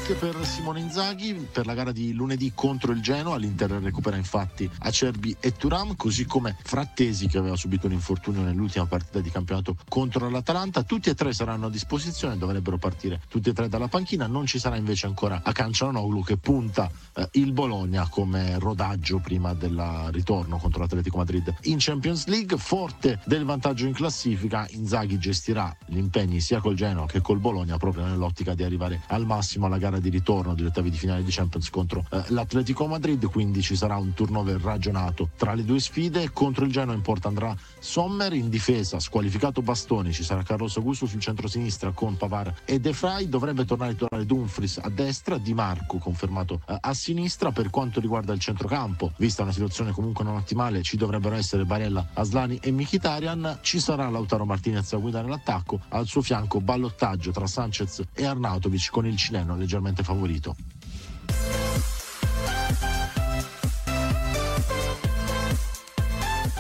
Anche 0.08 0.26
per 0.26 0.46
Simone 0.46 0.80
Inzaghi 0.80 1.34
per 1.52 1.66
la 1.66 1.74
gara 1.74 1.92
di 1.92 2.14
lunedì 2.14 2.52
contro 2.54 2.92
il 2.92 3.02
Genoa. 3.02 3.36
L'Inter 3.36 3.72
recupera 3.72 4.16
infatti 4.16 4.70
Acerbi 4.78 5.36
e 5.38 5.54
Turam, 5.54 5.96
così 5.96 6.24
come 6.24 6.56
Frattesi 6.62 7.26
che 7.26 7.36
aveva 7.36 7.56
subito 7.56 7.86
un 7.86 7.92
infortunio 7.92 8.40
nell'ultima 8.40 8.86
partita 8.86 9.20
di 9.20 9.28
campionato 9.28 9.76
contro 9.86 10.30
l'Atalanta. 10.30 10.82
Tutti 10.82 11.10
e 11.10 11.14
tre 11.14 11.34
saranno 11.34 11.66
a 11.66 11.70
disposizione, 11.70 12.38
dovrebbero 12.38 12.78
partire 12.78 13.20
tutti 13.28 13.50
e 13.50 13.52
tre 13.52 13.68
dalla 13.68 13.88
panchina. 13.88 14.26
Non 14.26 14.46
ci 14.46 14.58
sarà 14.58 14.76
invece 14.76 15.04
ancora 15.06 15.42
a 15.44 15.52
Cancianoglu 15.52 16.24
che 16.24 16.38
punta 16.38 16.90
eh, 17.14 17.28
il 17.32 17.52
Bologna 17.52 18.08
come 18.08 18.58
rodaggio 18.58 19.18
prima 19.18 19.52
del 19.52 20.08
ritorno 20.10 20.56
contro 20.56 20.80
l'Atletico 20.80 21.18
Madrid 21.18 21.54
in 21.64 21.76
Champions 21.78 22.26
League. 22.28 22.56
Forte 22.56 23.20
del 23.26 23.44
vantaggio 23.44 23.84
in 23.84 23.92
classifica, 23.92 24.66
Inzaghi 24.70 25.18
gestirà 25.18 25.76
gli 25.84 25.98
impegni 25.98 26.40
sia 26.40 26.60
col 26.60 26.76
Genoa 26.76 27.04
che 27.04 27.20
col 27.20 27.40
Bologna 27.40 27.76
proprio 27.76 28.06
nell'ottica 28.06 28.54
di 28.54 28.62
arrivare 28.62 29.02
al 29.08 29.26
massimo 29.26 29.66
alla 29.66 29.76
gara 29.76 29.96
di 30.00 30.08
ritorno 30.08 30.54
degli 30.54 30.66
ottavi 30.66 30.90
di 30.90 30.96
finale 30.96 31.22
di 31.22 31.30
Champions 31.30 31.70
contro 31.70 32.04
eh, 32.10 32.22
l'Atletico 32.28 32.86
Madrid. 32.86 33.24
Quindi 33.26 33.62
ci 33.62 33.76
sarà 33.76 33.96
un 33.96 34.14
turnover 34.14 34.60
ragionato 34.60 35.30
tra 35.36 35.54
le 35.54 35.64
due 35.64 35.80
sfide. 35.80 36.30
Contro 36.32 36.64
il 36.64 36.72
Genoa 36.72 36.94
in 36.94 37.02
porta 37.02 37.28
andrà 37.28 37.56
Sommer 37.78 38.32
in 38.32 38.48
difesa, 38.48 39.00
squalificato 39.00 39.62
Bastoni. 39.62 40.12
Ci 40.12 40.22
sarà 40.22 40.42
Carlos 40.42 40.76
Augusto 40.76 41.06
sul 41.06 41.20
centro-sinistra 41.20 41.90
con 41.92 42.16
Pavar 42.16 42.52
e 42.64 42.80
De 42.80 42.92
Frey. 42.92 43.28
Dovrebbe 43.28 43.64
tornare 43.64 43.90
a 43.90 43.94
titolare 43.94 44.26
Dumfries 44.26 44.78
a 44.82 44.88
destra, 44.88 45.38
Di 45.38 45.54
Marco 45.54 45.98
confermato 45.98 46.60
eh, 46.66 46.76
a 46.80 46.94
sinistra. 46.94 47.52
Per 47.52 47.70
quanto 47.70 48.00
riguarda 48.00 48.32
il 48.32 48.40
centrocampo, 48.40 49.12
vista 49.16 49.42
una 49.42 49.52
situazione 49.52 49.92
comunque 49.92 50.24
non 50.24 50.36
ottimale, 50.36 50.82
ci 50.82 50.96
dovrebbero 50.96 51.34
essere 51.34 51.64
Barella, 51.64 52.08
Aslani 52.14 52.58
e 52.62 52.70
Mkhitaryan. 52.70 53.58
Ci 53.62 53.80
sarà 53.80 54.08
Lautaro 54.08 54.44
Martinez 54.44 54.92
a 54.92 54.96
guidare 54.98 55.28
l'attacco. 55.28 55.80
Al 55.88 56.06
suo 56.06 56.22
fianco 56.22 56.60
ballottaggio 56.60 57.30
tra 57.30 57.46
Sanchez 57.46 58.02
e 58.12 58.24
Arnautovic 58.24 58.90
con 58.90 59.06
il 59.06 59.16
cileno 59.16 59.56
leggermente 59.56 59.87
favorito. 59.96 60.54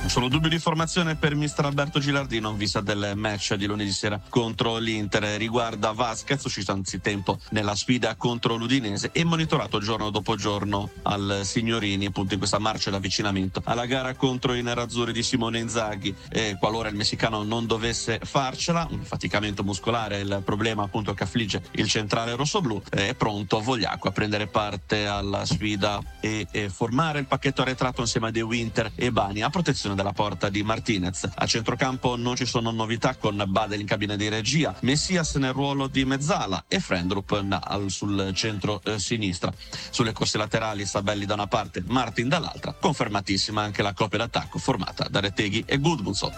Solo 0.08 0.28
dubbio 0.28 0.48
di 0.48 0.58
formazione 0.58 1.16
per 1.16 1.34
mister 1.34 1.66
Alberto 1.66 2.00
Gilardino 2.00 2.48
in 2.48 2.56
vista 2.56 2.80
del 2.80 3.12
match 3.14 3.54
di 3.54 3.66
lunedì 3.66 3.92
sera 3.92 4.18
contro 4.30 4.78
l'Inter. 4.78 5.36
Riguarda 5.36 5.92
Vasquez, 5.92 6.42
uscito 6.44 6.72
anzitempo 6.72 7.38
nella 7.50 7.74
sfida 7.74 8.16
contro 8.16 8.56
l'Udinese 8.56 9.10
e 9.12 9.22
monitorato 9.22 9.80
giorno 9.80 10.08
dopo 10.08 10.34
giorno 10.34 10.90
al 11.02 11.42
Signorini, 11.44 12.06
appunto 12.06 12.32
in 12.32 12.38
questa 12.38 12.58
marcia 12.58 12.90
d'avvicinamento 12.90 13.60
alla 13.64 13.84
gara 13.84 14.14
contro 14.14 14.54
i 14.54 14.62
nerazzurri 14.62 15.12
di 15.12 15.22
Simone 15.22 15.58
Inzaghi. 15.58 16.14
E 16.30 16.56
qualora 16.58 16.88
il 16.88 16.96
messicano 16.96 17.42
non 17.42 17.66
dovesse 17.66 18.18
farcela, 18.24 18.88
un 18.90 19.04
faticamento 19.04 19.62
muscolare 19.62 20.20
il 20.20 20.40
problema 20.42 20.84
appunto 20.84 21.12
che 21.12 21.24
affligge 21.24 21.62
il 21.72 21.86
centrale 21.86 22.34
rossoblù, 22.34 22.82
è 22.88 23.14
pronto 23.14 23.60
Vogliacco 23.60 24.08
a 24.08 24.12
prendere 24.12 24.46
parte 24.46 25.06
alla 25.06 25.44
sfida 25.44 26.00
e, 26.20 26.46
e 26.50 26.70
formare 26.70 27.18
il 27.18 27.26
pacchetto 27.26 27.60
arretrato 27.60 28.00
insieme 28.00 28.28
a 28.28 28.30
De 28.30 28.40
Winter 28.40 28.90
e 28.94 29.12
Bani 29.12 29.42
a 29.42 29.50
protezione 29.50 29.96
della 29.98 30.12
porta 30.12 30.48
di 30.48 30.62
Martinez. 30.62 31.28
A 31.34 31.44
centrocampo 31.44 32.14
non 32.14 32.36
ci 32.36 32.46
sono 32.46 32.70
novità 32.70 33.16
con 33.16 33.42
Badel 33.48 33.80
in 33.80 33.86
cabina 33.86 34.14
di 34.14 34.28
regia, 34.28 34.74
Messias 34.82 35.34
nel 35.34 35.52
ruolo 35.52 35.88
di 35.88 36.04
mezzala 36.04 36.64
e 36.68 36.78
Frendrup 36.78 37.44
sul 37.88 38.30
centro 38.32 38.80
eh, 38.84 39.00
sinistra. 39.00 39.52
Sulle 39.90 40.12
corse 40.12 40.38
laterali 40.38 40.86
Sabelli 40.86 41.26
da 41.26 41.34
una 41.34 41.48
parte, 41.48 41.82
Martin 41.84 42.28
dall'altra. 42.28 42.74
Confermatissima 42.78 43.60
anche 43.60 43.82
la 43.82 43.92
coppia 43.92 44.18
d'attacco 44.18 44.58
formata 44.58 45.08
da 45.10 45.18
Reteghi 45.18 45.64
e 45.66 45.78
Gudmundsson. 45.78 46.32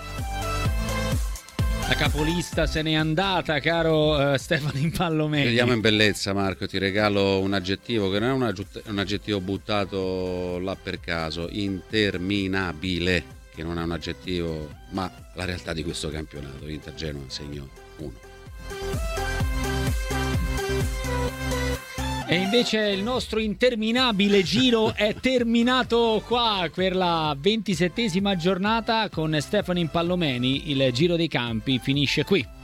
La 1.86 1.96
capolista 1.96 2.66
se 2.66 2.82
n'è 2.82 2.94
andata, 2.94 3.58
caro 3.58 4.16
uh, 4.16 4.36
Stefano 4.36 4.78
Impallomeni. 4.78 5.44
Vediamo 5.44 5.72
in 5.72 5.80
bellezza, 5.80 6.32
Marco. 6.32 6.66
Ti 6.66 6.78
regalo 6.78 7.40
un 7.40 7.52
aggettivo 7.52 8.08
che 8.10 8.20
non 8.20 8.44
è 8.44 8.52
un 8.86 8.98
aggettivo 8.98 9.40
buttato 9.40 10.58
là 10.60 10.76
per 10.76 11.00
caso, 11.00 11.48
interminabile 11.50 13.38
che 13.60 13.66
non 13.66 13.78
è 13.78 13.82
un 13.82 13.92
aggettivo, 13.92 14.70
ma 14.90 15.10
la 15.34 15.44
realtà 15.44 15.72
di 15.72 15.82
questo 15.84 16.08
campionato. 16.08 16.66
Inter 16.66 16.94
Genoa 16.94 17.22
segno 17.28 17.68
1. 17.98 18.12
E 22.26 22.36
invece 22.36 22.78
il 22.90 23.02
nostro 23.02 23.40
interminabile 23.40 24.42
giro 24.42 24.94
è 24.94 25.14
terminato 25.20 26.22
qua 26.24 26.70
per 26.72 26.94
la 26.94 27.36
ventisettesima 27.38 28.36
giornata 28.36 29.08
con 29.10 29.36
Stefano 29.40 29.80
Impallomeni. 29.80 30.70
Il 30.70 30.92
giro 30.92 31.16
dei 31.16 31.28
campi 31.28 31.78
finisce 31.80 32.24
qui. 32.24 32.58